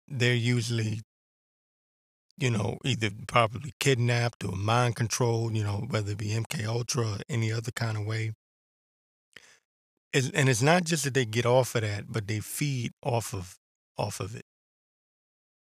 They're 0.08 0.34
usually, 0.34 1.02
you 2.38 2.52
know, 2.52 2.78
either 2.84 3.10
probably 3.28 3.74
kidnapped 3.80 4.43
or 4.43 4.56
mind 4.56 4.95
controlled. 4.95 5.56
You 5.56 5.63
know, 5.63 5.86
whether 5.89 6.12
it 6.12 6.17
be 6.17 6.30
MK 6.30 6.65
Ultra 6.65 7.08
or 7.08 7.17
any 7.30 7.52
other 7.52 7.71
kind 7.71 7.98
of 7.98 8.06
way. 8.06 8.32
And 10.13 10.48
it's 10.48 10.62
not 10.62 10.86
just 10.86 11.04
that 11.04 11.13
they 11.13 11.26
get 11.26 11.45
off 11.45 11.76
of 11.76 11.82
that, 11.82 12.06
but 12.08 12.28
they 12.28 12.39
feed 12.39 12.93
off 13.04 13.34
of 13.34 13.58
off 13.98 14.21
of 14.21 14.36
it. 14.36 14.45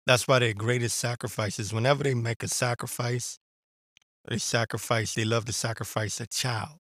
That's 0.06 0.28
why 0.28 0.38
their 0.38 0.54
greatest 0.54 0.96
sacrifices. 0.98 1.72
Whenever 1.72 2.04
they 2.04 2.14
make 2.14 2.42
a 2.42 2.48
sacrifice, 2.48 3.38
they 4.26 4.38
sacrifice. 4.38 5.14
They 5.14 5.24
love 5.24 5.44
to 5.46 5.52
sacrifice 5.52 6.20
a 6.20 6.26
child. 6.26 6.78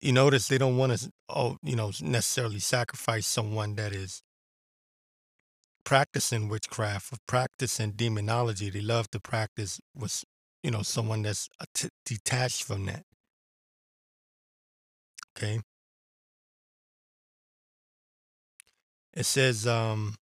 You 0.00 0.12
notice 0.12 0.48
they 0.48 0.58
don't 0.58 0.76
want 0.76 0.98
to, 0.98 1.10
oh, 1.28 1.58
you 1.62 1.76
know, 1.76 1.92
necessarily 2.00 2.58
sacrifice 2.58 3.26
someone 3.26 3.76
that 3.76 3.92
is 3.92 4.22
practicing 5.84 6.48
witchcraft 6.48 7.12
or 7.12 7.18
practicing 7.28 7.92
demonology. 7.92 8.68
They 8.68 8.80
love 8.80 9.10
to 9.12 9.20
practice 9.20 9.80
with, 9.94 10.24
you 10.62 10.72
know, 10.72 10.82
someone 10.82 11.22
that's 11.22 11.48
detached 12.04 12.64
from 12.64 12.86
that. 12.86 13.04
Okay. 15.36 15.60
It 19.14 19.24
says, 19.24 19.66
um, 19.66 20.16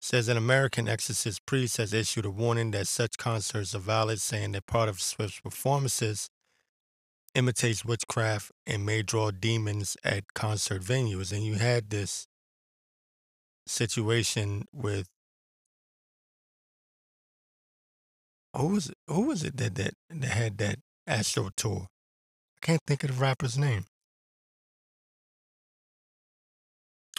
says 0.00 0.28
an 0.28 0.36
American 0.36 0.88
exorcist 0.88 1.44
priest 1.44 1.76
has 1.76 1.92
issued 1.92 2.24
a 2.24 2.30
warning 2.30 2.70
that 2.70 2.88
such 2.88 3.18
concerts 3.18 3.74
are 3.74 3.80
valid, 3.80 4.20
saying 4.20 4.52
that 4.52 4.66
part 4.66 4.88
of 4.88 5.00
Swift's 5.00 5.40
performances 5.40 6.30
imitates 7.34 7.84
witchcraft 7.84 8.50
and 8.66 8.84
may 8.84 9.02
draw 9.02 9.30
demons 9.30 9.96
at 10.02 10.32
concert 10.34 10.82
venues. 10.82 11.32
And 11.32 11.44
you 11.44 11.54
had 11.54 11.90
this 11.90 12.26
situation 13.66 14.64
with 14.72 15.06
who 18.56 18.68
was 18.68 18.88
it, 18.88 18.96
who 19.06 19.26
was 19.26 19.44
it 19.44 19.58
that, 19.58 19.74
that 19.76 19.94
that 20.08 20.30
had 20.30 20.58
that 20.58 20.78
Astro 21.06 21.50
tour? 21.54 21.88
I 22.62 22.66
can't 22.66 22.80
think 22.86 23.04
of 23.04 23.16
the 23.16 23.20
rapper's 23.20 23.58
name. 23.58 23.84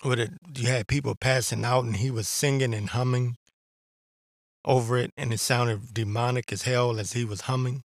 With 0.04 0.20
it, 0.20 0.32
you 0.56 0.68
had 0.68 0.88
people 0.88 1.16
passing 1.16 1.64
out, 1.64 1.84
and 1.86 1.98
he 1.98 2.10
was 2.10 2.28
singing 2.28 2.74
and 2.74 2.90
humming 2.90 3.36
over 4.66 4.98
it, 4.98 5.12
and 5.16 5.34
it 5.34 5.40
sounded 5.40 5.94
demonic 5.94 6.52
as 6.52 6.64
hell 6.64 7.00
as 7.00 7.14
he 7.14 7.24
was 7.24 7.42
humming. 7.42 7.84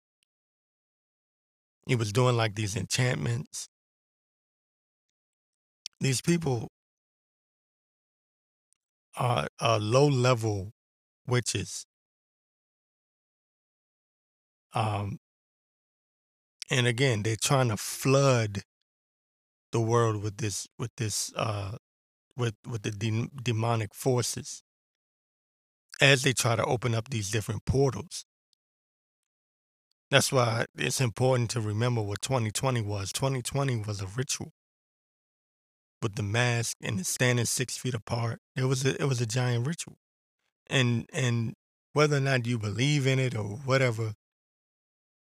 He 1.86 1.94
was 1.94 2.12
doing 2.12 2.36
like 2.36 2.54
these 2.54 2.74
enchantments. 2.74 3.68
These 6.00 6.20
people 6.20 6.68
are, 9.16 9.48
are 9.60 9.78
low 9.78 10.06
level 10.06 10.72
witches. 11.26 11.86
Um, 14.74 15.18
and 16.70 16.86
again, 16.86 17.22
they're 17.22 17.36
trying 17.40 17.68
to 17.68 17.76
flood 17.76 18.62
the 19.72 19.80
world 19.80 20.22
with 20.22 20.38
this 20.38 20.66
with 20.78 20.90
this 20.96 21.32
uh, 21.34 21.76
with 22.36 22.54
with 22.66 22.82
the 22.82 22.90
de- 22.90 23.30
demonic 23.42 23.94
forces 23.94 24.62
as 26.00 26.22
they 26.22 26.32
try 26.32 26.56
to 26.56 26.64
open 26.64 26.94
up 26.94 27.08
these 27.10 27.30
different 27.30 27.64
portals. 27.66 28.24
That's 30.10 30.32
why 30.32 30.66
it's 30.76 31.00
important 31.00 31.50
to 31.50 31.60
remember 31.60 32.02
what 32.02 32.20
2020 32.20 32.80
was. 32.80 33.12
2020 33.12 33.76
was 33.76 34.00
a 34.00 34.06
ritual 34.08 34.52
with 36.02 36.14
the 36.14 36.22
mask 36.22 36.76
and 36.82 36.98
the 36.98 37.04
standing 37.04 37.44
six 37.46 37.76
feet 37.76 37.94
apart. 37.94 38.40
It 38.56 38.64
was 38.64 38.84
a, 38.84 39.00
it 39.00 39.06
was 39.06 39.20
a 39.20 39.26
giant 39.26 39.66
ritual, 39.66 39.96
and 40.68 41.08
and 41.12 41.54
whether 41.92 42.18
or 42.18 42.20
not 42.20 42.46
you 42.46 42.58
believe 42.58 43.06
in 43.06 43.18
it 43.18 43.34
or 43.36 43.44
whatever, 43.44 44.14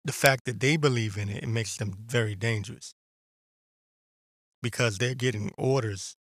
the 0.03 0.11
fact 0.13 0.45
that 0.45 0.59
they 0.59 0.75
believe 0.75 1.17
in 1.17 1.29
it, 1.29 1.43
it 1.43 1.47
makes 1.49 1.77
them 1.77 1.93
very 2.07 2.33
dangerous 2.35 2.95
because 4.61 4.97
they're 4.97 5.15
getting 5.15 5.51
orders 5.57 6.15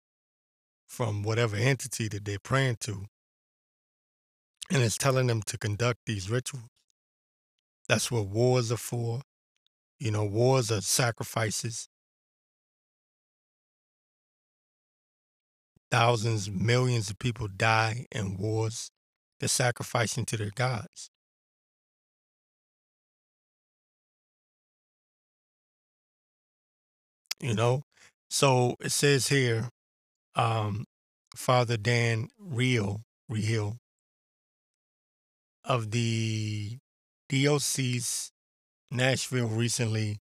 from 0.93 1.23
whatever 1.23 1.55
entity 1.55 2.07
that 2.07 2.23
they're 2.23 2.37
praying 2.37 2.77
to, 2.79 3.05
and 4.71 4.83
it's 4.83 4.95
telling 4.95 5.25
them 5.25 5.41
to 5.41 5.57
conduct 5.57 6.01
these 6.05 6.29
rituals. 6.29 6.69
That's 7.89 8.11
what 8.11 8.27
wars 8.27 8.71
are 8.71 8.77
for. 8.77 9.23
You 9.99 10.11
know, 10.11 10.23
wars 10.23 10.71
are 10.71 10.81
sacrifices. 10.81 11.87
Thousands, 15.89 16.49
millions 16.51 17.09
of 17.09 17.17
people 17.17 17.47
die 17.47 18.05
in 18.11 18.37
wars. 18.37 18.91
They're 19.39 19.49
sacrificing 19.49 20.25
to 20.25 20.37
their 20.37 20.51
gods. 20.53 21.09
You 27.39 27.55
know? 27.55 27.81
So 28.29 28.75
it 28.79 28.91
says 28.91 29.27
here, 29.27 29.69
um, 30.35 30.85
Father 31.35 31.77
Dan 31.77 32.29
Real, 32.39 33.01
Real 33.29 33.77
of 35.63 35.91
the 35.91 36.77
DOC's 37.29 38.31
Nashville 38.91 39.47
recently 39.47 40.19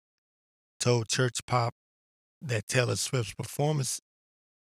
told 0.80 1.08
Church 1.08 1.44
Pop 1.46 1.74
that 2.42 2.68
Taylor 2.68 2.96
Swift's 2.96 3.34
performance 3.34 4.00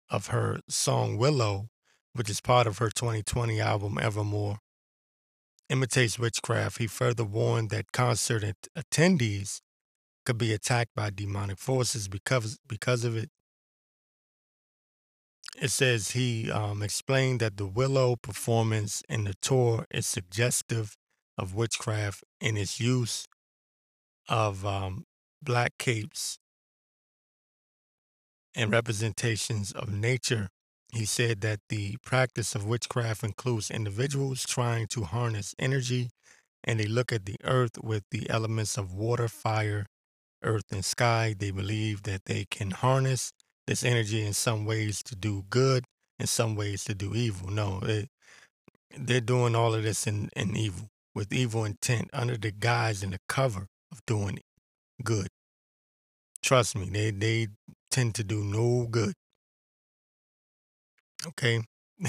of 0.09 0.27
her 0.27 0.59
song 0.67 1.17
Willow, 1.17 1.67
which 2.13 2.29
is 2.29 2.41
part 2.41 2.67
of 2.67 2.79
her 2.79 2.89
2020 2.89 3.59
album 3.59 3.97
Evermore, 4.01 4.59
imitates 5.69 6.19
witchcraft. 6.19 6.79
He 6.79 6.87
further 6.87 7.23
warned 7.23 7.69
that 7.69 7.91
concert 7.91 8.43
attendees 8.77 9.61
could 10.25 10.37
be 10.37 10.53
attacked 10.53 10.91
by 10.95 11.09
demonic 11.09 11.57
forces 11.57 12.07
because 12.07 12.59
because 12.67 13.03
of 13.03 13.15
it. 13.15 13.29
It 15.61 15.69
says 15.69 16.11
he 16.11 16.49
um, 16.51 16.81
explained 16.81 17.39
that 17.39 17.57
the 17.57 17.67
Willow 17.67 18.15
performance 18.15 19.03
in 19.07 19.25
the 19.25 19.35
tour 19.43 19.85
is 19.91 20.07
suggestive 20.07 20.97
of 21.37 21.53
witchcraft 21.53 22.23
in 22.39 22.57
its 22.57 22.79
use 22.79 23.27
of 24.27 24.65
um, 24.65 25.05
black 25.43 25.73
capes 25.77 26.39
and 28.55 28.71
representations 28.71 29.71
of 29.71 29.93
nature. 29.93 30.49
He 30.91 31.05
said 31.05 31.41
that 31.41 31.59
the 31.69 31.97
practice 32.03 32.55
of 32.55 32.65
witchcraft 32.65 33.23
includes 33.23 33.69
individuals 33.69 34.43
trying 34.43 34.87
to 34.87 35.03
harness 35.03 35.53
energy 35.59 36.09
and 36.63 36.79
they 36.79 36.85
look 36.87 37.11
at 37.11 37.25
the 37.27 37.37
earth 37.43 37.77
with 37.83 38.03
the 38.09 38.27
elements 38.31 38.79
of 38.79 38.95
water, 38.95 39.27
fire, 39.27 39.85
earth, 40.43 40.71
and 40.71 40.83
sky. 40.83 41.35
They 41.37 41.51
believe 41.51 42.03
that 42.03 42.25
they 42.25 42.45
can 42.49 42.71
harness 42.71 43.31
this 43.67 43.83
energy 43.83 44.25
in 44.25 44.33
some 44.33 44.65
ways 44.65 45.01
to 45.03 45.15
do 45.15 45.45
good, 45.49 45.85
in 46.19 46.27
some 46.27 46.55
ways 46.55 46.83
to 46.85 46.93
do 46.93 47.13
evil. 47.15 47.49
No, 47.49 47.79
they, 47.79 48.07
they're 48.97 49.21
doing 49.21 49.55
all 49.55 49.73
of 49.73 49.83
this 49.83 50.07
in, 50.07 50.29
in 50.35 50.55
evil, 50.55 50.89
with 51.15 51.31
evil 51.31 51.65
intent, 51.65 52.09
under 52.13 52.37
the 52.37 52.51
guise 52.51 53.03
and 53.03 53.13
the 53.13 53.19
cover 53.27 53.67
of 53.91 54.05
doing 54.05 54.39
good. 55.03 55.27
Trust 56.43 56.77
me, 56.77 56.89
they, 56.89 57.11
they 57.11 57.47
tend 57.89 58.15
to 58.15 58.23
do 58.23 58.43
no 58.43 58.87
good. 58.89 59.13
Okay? 61.27 61.61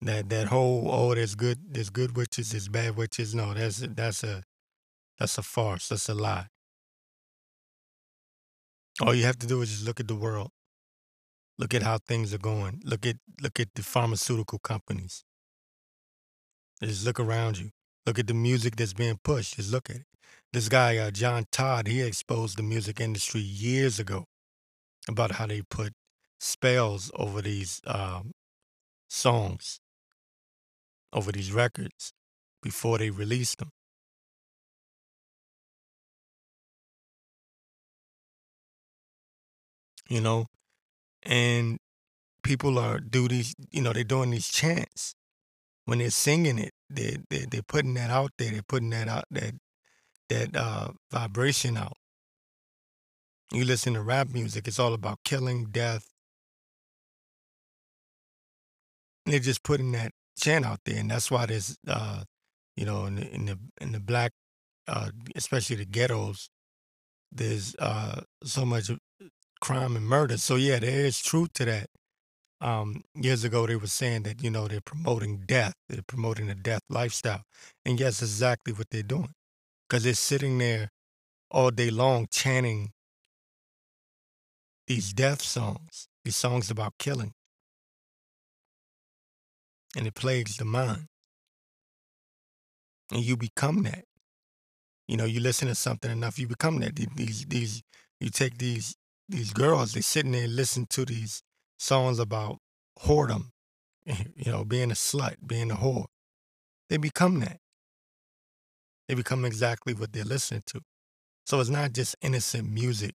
that 0.00 0.28
that 0.28 0.46
whole 0.46 0.88
oh 0.90 1.14
there's 1.14 1.34
good 1.34 1.58
there's 1.70 1.90
good 1.90 2.16
witches, 2.16 2.50
there's 2.50 2.68
bad 2.68 2.96
witches. 2.96 3.34
No, 3.34 3.54
that's 3.54 3.78
that's 3.78 4.24
a 4.24 4.42
that's 5.18 5.38
a 5.38 5.42
farce. 5.42 5.88
That's 5.88 6.08
a 6.08 6.14
lie. 6.14 6.46
All 9.00 9.14
you 9.14 9.24
have 9.24 9.38
to 9.38 9.46
do 9.46 9.62
is 9.62 9.70
just 9.70 9.86
look 9.86 10.00
at 10.00 10.08
the 10.08 10.16
world. 10.16 10.50
Look 11.58 11.74
at 11.74 11.82
how 11.82 11.98
things 11.98 12.34
are 12.34 12.38
going. 12.38 12.80
Look 12.84 13.06
at 13.06 13.16
look 13.40 13.60
at 13.60 13.68
the 13.74 13.82
pharmaceutical 13.82 14.58
companies. 14.58 15.24
Just 16.82 17.04
look 17.04 17.18
around 17.20 17.58
you. 17.58 17.70
Look 18.06 18.18
at 18.18 18.26
the 18.26 18.34
music 18.34 18.76
that's 18.76 18.92
being 18.92 19.18
pushed. 19.22 19.56
Just 19.56 19.72
look 19.72 19.90
at 19.90 19.96
it. 19.96 20.06
This 20.52 20.68
guy, 20.68 20.96
uh, 20.96 21.10
John 21.10 21.44
Todd, 21.52 21.86
he 21.88 22.00
exposed 22.00 22.56
the 22.58 22.62
music 22.62 23.00
industry 23.00 23.40
years 23.40 23.98
ago 23.98 24.24
about 25.08 25.32
how 25.32 25.46
they 25.46 25.62
put 25.62 25.92
spells 26.40 27.10
over 27.14 27.42
these 27.42 27.80
um, 27.86 28.32
songs, 29.08 29.80
over 31.12 31.32
these 31.32 31.52
records 31.52 32.12
before 32.62 32.98
they 32.98 33.10
released 33.10 33.58
them. 33.58 33.70
You 40.08 40.20
know, 40.20 40.46
and 41.22 41.78
people 42.42 42.78
are 42.78 43.00
do 43.00 43.28
these. 43.28 43.54
You 43.70 43.82
know, 43.82 43.92
they're 43.92 44.04
doing 44.04 44.30
these 44.30 44.48
chants 44.48 45.14
when 45.86 45.98
they're 45.98 46.10
singing 46.10 46.58
it. 46.58 46.72
They 46.90 47.18
they 47.30 47.46
they're 47.50 47.62
putting 47.62 47.94
that 47.94 48.10
out 48.10 48.32
there. 48.38 48.52
They're 48.52 48.62
putting 48.68 48.90
that 48.90 49.08
out 49.08 49.24
that 49.30 49.54
that 50.28 50.56
uh, 50.56 50.88
vibration 51.12 51.76
out. 51.76 51.96
You 53.52 53.64
listen 53.64 53.94
to 53.94 54.02
rap 54.02 54.28
music, 54.28 54.68
it's 54.68 54.78
all 54.78 54.92
about 54.94 55.20
killing, 55.24 55.66
death. 55.66 56.08
They're 59.26 59.38
just 59.40 59.62
putting 59.62 59.92
that 59.92 60.12
chant 60.38 60.64
out 60.64 60.80
there, 60.84 60.98
and 60.98 61.10
that's 61.10 61.30
why 61.30 61.46
there's, 61.46 61.76
uh, 61.86 62.24
you 62.76 62.84
know, 62.84 63.06
in 63.06 63.16
the 63.16 63.34
in 63.34 63.44
the, 63.46 63.58
in 63.80 63.92
the 63.92 64.00
black, 64.00 64.32
uh, 64.86 65.10
especially 65.36 65.76
the 65.76 65.84
ghettos, 65.86 66.50
there's 67.32 67.74
uh, 67.78 68.22
so 68.44 68.64
much 68.64 68.90
crime 69.60 69.96
and 69.96 70.06
murder. 70.06 70.36
So 70.38 70.56
yeah, 70.56 70.78
there 70.78 71.06
is 71.06 71.20
truth 71.20 71.52
to 71.54 71.64
that. 71.66 71.86
Um, 72.60 73.02
years 73.14 73.44
ago, 73.44 73.66
they 73.66 73.76
were 73.76 73.86
saying 73.86 74.24
that 74.24 74.42
you 74.42 74.50
know 74.50 74.66
they're 74.66 74.80
promoting 74.80 75.44
death, 75.46 75.74
they're 75.88 76.02
promoting 76.06 76.50
a 76.50 76.54
death 76.54 76.82
lifestyle, 76.90 77.42
and 77.84 78.00
yes, 78.00 78.20
exactly 78.20 78.72
what 78.72 78.88
they're 78.90 79.02
doing, 79.02 79.32
because 79.88 80.04
they're 80.04 80.14
sitting 80.14 80.58
there 80.58 80.88
all 81.50 81.70
day 81.70 81.90
long 81.90 82.26
chanting 82.30 82.90
these 84.88 85.12
death 85.12 85.42
songs, 85.42 86.08
these 86.24 86.36
songs 86.36 86.70
about 86.70 86.94
killing. 86.98 87.32
And 89.96 90.06
it 90.06 90.14
plagues 90.14 90.56
the 90.56 90.64
mind. 90.64 91.06
And 93.12 93.22
you 93.22 93.36
become 93.36 93.82
that. 93.84 94.04
You 95.06 95.16
know, 95.16 95.24
you 95.24 95.40
listen 95.40 95.68
to 95.68 95.74
something 95.74 96.10
enough, 96.10 96.38
you 96.38 96.46
become 96.46 96.80
that. 96.80 96.96
These 96.96 97.46
these 97.46 97.82
you 98.20 98.30
take 98.30 98.58
these 98.58 98.94
these 99.28 99.52
girls, 99.52 99.92
they 99.92 100.00
sitting 100.00 100.32
there 100.32 100.44
and 100.44 100.56
listen 100.56 100.86
to 100.90 101.04
these 101.04 101.42
songs 101.78 102.18
about 102.18 102.58
whoredom, 103.00 103.50
you 104.06 104.50
know, 104.52 104.64
being 104.64 104.90
a 104.90 104.94
slut, 104.94 105.36
being 105.46 105.70
a 105.70 105.76
whore. 105.76 106.06
They 106.88 106.96
become 106.96 107.40
that. 107.40 107.58
They 109.08 109.14
become 109.14 109.44
exactly 109.44 109.94
what 109.94 110.12
they're 110.12 110.24
listening 110.24 110.62
to. 110.66 110.80
So 111.46 111.60
it's 111.60 111.70
not 111.70 111.92
just 111.92 112.16
innocent 112.22 112.70
music 112.70 113.14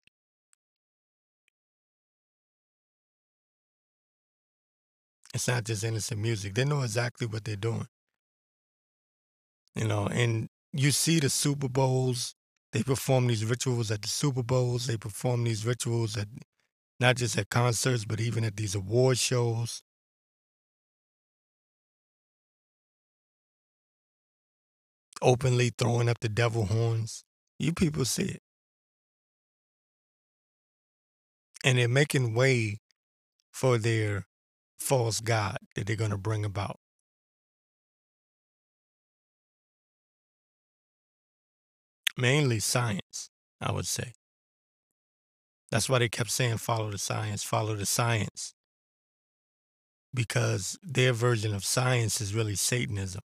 It's 5.33 5.47
not 5.49 5.65
just 5.65 5.85
innocent 5.85 6.21
music. 6.21 6.55
They 6.55 6.65
know 6.65 6.83
exactly 6.83 7.27
what 7.27 7.45
they're 7.45 7.57
doing. 7.57 7.87
You 9.75 9.87
know, 9.87 10.07
and 10.07 10.49
you 10.73 10.91
see 10.91 11.21
the 11.21 11.31
Super 11.31 11.69
Bowls, 11.69 12.35
they 12.73 12.83
perform 12.83 13.27
these 13.27 13.45
rituals 13.45 13.91
at 13.91 14.03
the 14.03 14.09
Super 14.09 14.43
Bowls, 14.43 14.87
they 14.87 14.97
perform 14.97 15.45
these 15.45 15.67
rituals 15.67 16.17
at 16.17 16.29
not 17.01 17.17
just 17.17 17.37
at 17.39 17.49
concerts, 17.49 18.05
but 18.05 18.21
even 18.21 18.45
at 18.45 18.57
these 18.57 18.75
award 18.75 19.19
shows. 19.19 19.83
Openly 25.23 25.71
throwing 25.77 26.09
up 26.09 26.21
the 26.21 26.29
devil 26.29 26.67
horns. 26.67 27.25
You 27.59 27.73
people 27.73 28.05
see 28.05 28.25
it. 28.25 28.43
And 31.65 31.79
they're 31.79 31.89
making 31.89 32.35
way 32.35 32.81
for 33.51 33.77
their 33.77 34.27
false 34.79 35.21
God 35.21 35.59
that 35.75 35.87
they're 35.87 35.97
going 35.97 36.11
to 36.11 36.17
bring 36.17 36.45
about. 36.45 36.79
Mainly 42.17 42.61
science, 42.61 43.31
I 43.61 43.73
would 43.73 43.87
say. 43.87 44.13
That's 45.71 45.89
why 45.89 46.01
they 46.01 46.09
kept 46.09 46.31
saying, 46.31 46.59
follow 46.59 46.91
the 46.91 46.99
science, 46.99 47.43
follow 47.45 47.77
the 47.77 47.87
science. 47.87 48.55
Because 50.13 50.79
their 50.83 51.13
version 51.13 51.55
of 51.55 51.65
science 51.65 52.21
is 52.21 52.35
really 52.35 52.57
Satanism. 52.57 53.21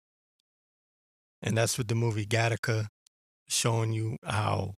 And 1.42 1.58
that's 1.58 1.78
what 1.78 1.88
the 1.88 1.96
movie 1.96 2.26
Gattaca 2.26 2.88
showing 3.48 3.94
you 3.94 4.18
how 4.24 4.74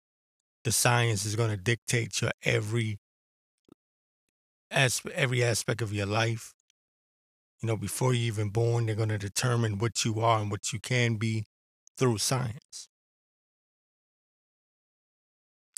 the 0.63 0.71
science 0.71 1.25
is 1.25 1.35
going 1.35 1.51
to 1.51 1.57
dictate 1.57 2.21
your 2.21 2.31
every 2.43 2.97
as 4.71 5.01
every 5.13 5.43
aspect 5.43 5.81
of 5.81 5.93
your 5.93 6.07
life 6.07 6.55
you 7.61 7.67
know, 7.67 7.77
before 7.77 8.13
you're 8.13 8.27
even 8.27 8.49
born, 8.49 8.85
they're 8.85 8.95
going 8.95 9.09
to 9.09 9.17
determine 9.17 9.79
what 9.79 10.05
you 10.05 10.19
are 10.19 10.39
and 10.39 10.51
what 10.51 10.71
you 10.71 10.79
can 10.79 11.15
be 11.15 11.45
through 11.97 12.19
science. 12.19 12.87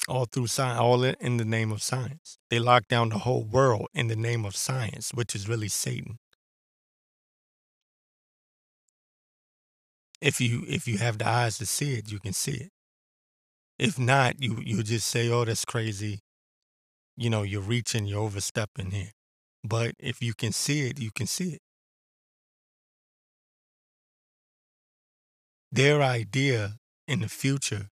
All 0.08 0.26
through 0.26 0.48
science, 0.48 0.80
all 0.80 1.04
in 1.04 1.38
the 1.38 1.46
name 1.46 1.72
of 1.72 1.84
science. 1.84 2.40
They 2.50 2.60
lock 2.60 2.88
down 2.88 3.10
the 3.10 3.20
whole 3.20 3.44
world 3.44 3.88
in 3.94 4.08
the 4.08 4.16
name 4.16 4.46
of 4.46 4.56
science, 4.56 5.12
which 5.14 5.36
is 5.36 5.48
really 5.50 5.68
Satan. 5.68 6.20
If 10.22 10.40
you 10.42 10.64
if 10.68 10.88
you 10.88 10.98
have 11.00 11.18
the 11.18 11.28
eyes 11.28 11.58
to 11.58 11.66
see 11.66 11.94
it, 11.96 12.12
you 12.12 12.20
can 12.20 12.34
see 12.34 12.54
it. 12.54 12.72
If 13.80 13.98
not, 13.98 14.42
you 14.42 14.60
you 14.64 14.84
just 14.84 15.08
say, 15.08 15.30
"Oh, 15.30 15.44
that's 15.46 15.66
crazy." 15.66 16.20
You 17.18 17.30
know, 17.30 17.44
you're 17.44 17.62
reaching, 17.62 18.06
you're 18.08 18.22
overstepping 18.22 18.92
here. 18.92 19.12
But 19.64 19.96
if 20.00 20.22
you 20.22 20.34
can 20.34 20.54
see 20.54 20.88
it, 20.88 21.00
you 21.00 21.12
can 21.12 21.28
see 21.28 21.54
it. 21.54 21.62
their 25.72 26.02
idea 26.02 26.78
in 27.08 27.22
the 27.22 27.30
future, 27.30 27.90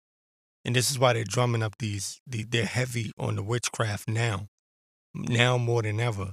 and 0.66 0.76
this 0.76 0.90
is 0.90 0.98
why 0.98 1.12
they're 1.12 1.24
drumming 1.24 1.62
up 1.62 1.78
these, 1.78 2.20
they're 2.26 2.66
heavy 2.66 3.12
on 3.16 3.36
the 3.36 3.42
witchcraft 3.42 4.08
now, 4.08 4.48
now 5.14 5.56
more 5.56 5.80
than 5.82 6.00
ever. 6.00 6.32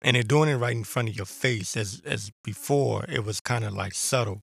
And 0.00 0.14
they're 0.14 0.22
doing 0.22 0.48
it 0.48 0.56
right 0.56 0.76
in 0.76 0.84
front 0.84 1.08
of 1.08 1.16
your 1.16 1.26
face. 1.26 1.76
As 1.76 2.00
as 2.06 2.30
before, 2.42 3.04
it 3.08 3.24
was 3.24 3.40
kind 3.40 3.64
of 3.64 3.74
like 3.74 3.94
subtle. 3.94 4.40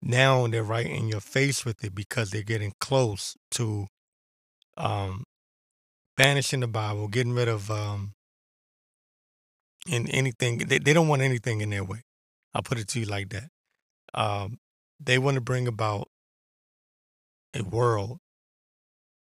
Now 0.00 0.46
they're 0.46 0.62
right 0.62 0.86
in 0.86 1.08
your 1.08 1.20
face 1.20 1.64
with 1.64 1.84
it 1.84 1.94
because 1.94 2.30
they're 2.30 2.42
getting 2.42 2.72
close 2.80 3.36
to 3.52 3.86
um, 4.76 5.24
banishing 6.16 6.60
the 6.60 6.68
Bible, 6.68 7.08
getting 7.08 7.34
rid 7.34 7.48
of 7.48 7.70
um, 7.70 8.14
and 9.90 10.08
anything. 10.10 10.58
They, 10.58 10.78
they 10.78 10.92
don't 10.92 11.08
want 11.08 11.22
anything 11.22 11.60
in 11.60 11.70
their 11.70 11.84
way. 11.84 12.02
I'll 12.54 12.62
put 12.62 12.78
it 12.78 12.88
to 12.88 13.00
you 13.00 13.06
like 13.06 13.30
that. 13.30 13.50
Um, 14.12 14.58
They 15.00 15.18
want 15.18 15.34
to 15.34 15.40
bring 15.40 15.66
about 15.68 16.08
a 17.54 17.62
world 17.62 18.20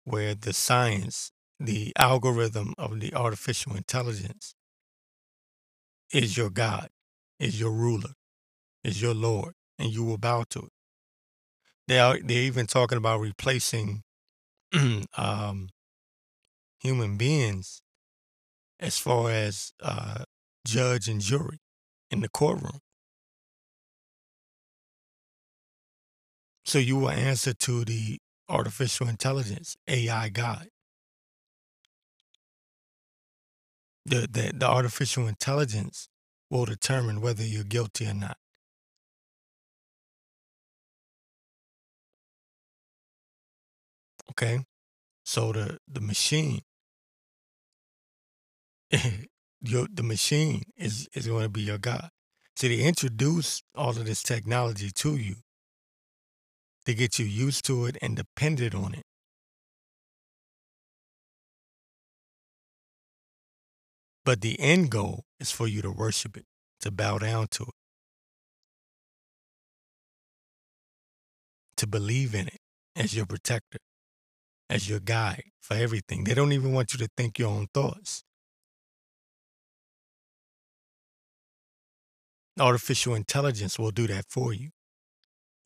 where 0.04 0.34
the 0.34 0.52
science, 0.52 1.32
the 1.58 1.92
algorithm 1.98 2.74
of 2.78 3.00
the 3.00 3.14
artificial 3.14 3.74
intelligence 3.76 4.54
is 6.12 6.36
your 6.36 6.50
God, 6.50 6.88
is 7.38 7.58
your 7.60 7.72
ruler, 7.72 8.12
is 8.84 9.00
your 9.02 9.14
Lord, 9.14 9.54
and 9.78 9.90
you 9.90 10.04
will 10.04 10.18
bow 10.18 10.44
to 10.50 10.60
it. 10.60 10.72
They 11.88 11.98
are 11.98 12.18
they're 12.22 12.42
even 12.42 12.66
talking 12.66 12.98
about 12.98 13.20
replacing 13.20 14.02
um, 15.16 15.68
human 16.80 17.16
beings 17.16 17.82
as 18.80 18.98
far 18.98 19.30
as 19.30 19.72
uh, 19.82 20.24
judge 20.66 21.08
and 21.08 21.20
jury 21.20 21.58
in 22.10 22.20
the 22.20 22.28
courtroom. 22.28 22.80
So 26.64 26.78
you 26.78 26.96
will 26.96 27.10
answer 27.10 27.52
to 27.52 27.84
the 27.84 28.18
artificial 28.48 29.08
intelligence, 29.08 29.76
AI 29.86 30.28
God. 30.30 30.68
The, 34.06 34.28
the, 34.30 34.52
the 34.54 34.66
artificial 34.66 35.26
intelligence 35.26 36.08
will 36.50 36.64
determine 36.64 37.20
whether 37.20 37.42
you're 37.42 37.64
guilty 37.64 38.06
or 38.06 38.14
not. 38.14 38.36
Okay? 44.30 44.64
So 45.24 45.52
the, 45.52 45.78
the 45.90 46.00
machine, 46.00 46.60
your, 49.60 49.86
the 49.92 50.02
machine 50.02 50.62
is, 50.76 51.08
is 51.14 51.26
going 51.26 51.44
to 51.44 51.48
be 51.48 51.62
your 51.62 51.78
God. 51.78 52.10
See, 52.56 52.76
they 52.76 52.82
introduce 52.84 53.62
all 53.74 53.90
of 53.90 54.04
this 54.04 54.22
technology 54.22 54.90
to 54.90 55.16
you 55.16 55.36
to 56.86 56.94
get 56.94 57.18
you 57.18 57.24
used 57.24 57.64
to 57.66 57.86
it 57.86 57.96
and 58.02 58.16
dependent 58.16 58.74
on 58.74 58.94
it. 58.94 59.04
But 64.24 64.40
the 64.40 64.58
end 64.58 64.90
goal 64.90 65.24
is 65.38 65.50
for 65.50 65.66
you 65.66 65.82
to 65.82 65.90
worship 65.90 66.36
it, 66.36 66.46
to 66.80 66.90
bow 66.90 67.18
down 67.18 67.48
to 67.52 67.64
it, 67.64 67.74
to 71.76 71.86
believe 71.86 72.34
in 72.34 72.48
it 72.48 72.60
as 72.96 73.14
your 73.14 73.26
protector, 73.26 73.78
as 74.70 74.88
your 74.88 75.00
guide 75.00 75.44
for 75.60 75.74
everything. 75.74 76.24
They 76.24 76.34
don't 76.34 76.52
even 76.52 76.72
want 76.72 76.94
you 76.94 76.98
to 77.00 77.08
think 77.16 77.38
your 77.38 77.50
own 77.50 77.66
thoughts. 77.74 78.22
Artificial 82.58 83.14
intelligence 83.14 83.78
will 83.78 83.90
do 83.90 84.06
that 84.06 84.24
for 84.30 84.54
you. 84.54 84.70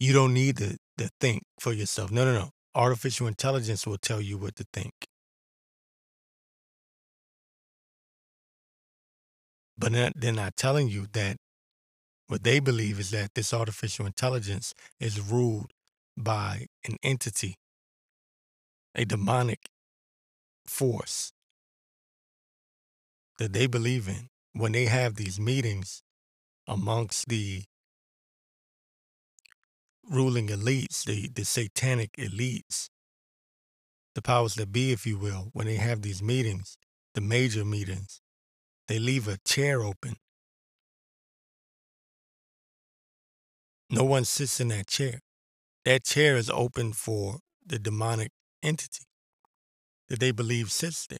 You 0.01 0.13
don't 0.13 0.33
need 0.33 0.57
to, 0.57 0.79
to 0.99 1.11
think 1.21 1.43
for 1.61 1.73
yourself. 1.73 2.11
No, 2.11 2.25
no, 2.25 2.33
no. 2.33 2.51
Artificial 2.75 3.27
intelligence 3.27 3.87
will 3.87 3.99
tell 3.99 4.21
you 4.21 4.39
what 4.39 4.57
to 4.57 4.65
think. 4.73 4.93
But 9.77 9.93
they're 10.17 10.33
not 10.33 10.57
telling 10.57 10.89
you 10.89 11.07
that 11.13 11.37
what 12.27 12.43
they 12.43 12.61
believe 12.61 13.01
is 13.01 13.11
that 13.13 13.35
this 13.35 13.55
artificial 13.55 14.05
intelligence 14.05 14.75
is 15.01 15.21
ruled 15.21 15.71
by 16.17 16.67
an 16.85 16.97
entity, 17.03 17.55
a 18.95 19.05
demonic 19.05 19.61
force 20.67 21.33
that 23.39 23.53
they 23.53 23.67
believe 23.67 24.09
in. 24.09 24.29
When 24.53 24.73
they 24.73 24.87
have 24.87 25.15
these 25.15 25.39
meetings 25.39 26.03
amongst 26.67 27.29
the 27.29 27.63
ruling 30.09 30.49
elites, 30.49 31.05
the, 31.05 31.29
the 31.29 31.45
satanic 31.45 32.13
elites, 32.13 32.89
the 34.15 34.23
powers 34.23 34.55
that 34.57 34.73
be, 34.73 34.93
if 34.93 35.07
you 35.07 35.19
will, 35.19 35.51
when 35.53 35.67
they 35.67 35.77
have 35.77 36.03
these 36.03 36.23
meetings, 36.23 36.77
the 37.15 37.21
major 37.21 37.65
meetings, 37.65 38.21
they 38.89 38.99
leave 38.99 39.29
a 39.29 39.39
chair 39.45 39.83
open. 39.83 40.17
No 43.91 44.05
one 44.05 44.25
sits 44.25 44.61
in 44.61 44.69
that 44.69 44.87
chair. 44.87 45.21
That 45.85 46.05
chair 46.05 46.37
is 46.37 46.51
open 46.51 46.93
for 46.93 47.39
the 47.65 47.79
demonic 47.79 48.33
entity 48.63 49.05
that 50.09 50.21
they 50.21 50.31
believe 50.31 50.71
sits 50.73 51.07
there 51.07 51.19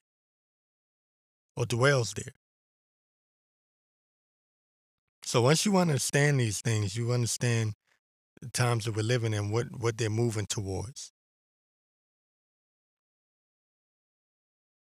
or 1.57 1.67
dwells 1.67 2.15
there. 2.15 2.35
So 5.25 5.43
once 5.43 5.67
you 5.67 5.77
understand 5.77 6.41
these 6.41 6.61
things, 6.61 6.97
you 6.97 7.13
understand 7.13 7.75
times 8.53 8.85
that 8.85 8.97
we're 8.97 9.03
living 9.03 9.35
in, 9.35 9.51
what, 9.51 9.67
what 9.79 9.99
they're 9.99 10.11
moving 10.11 10.47
towards. 10.47 11.13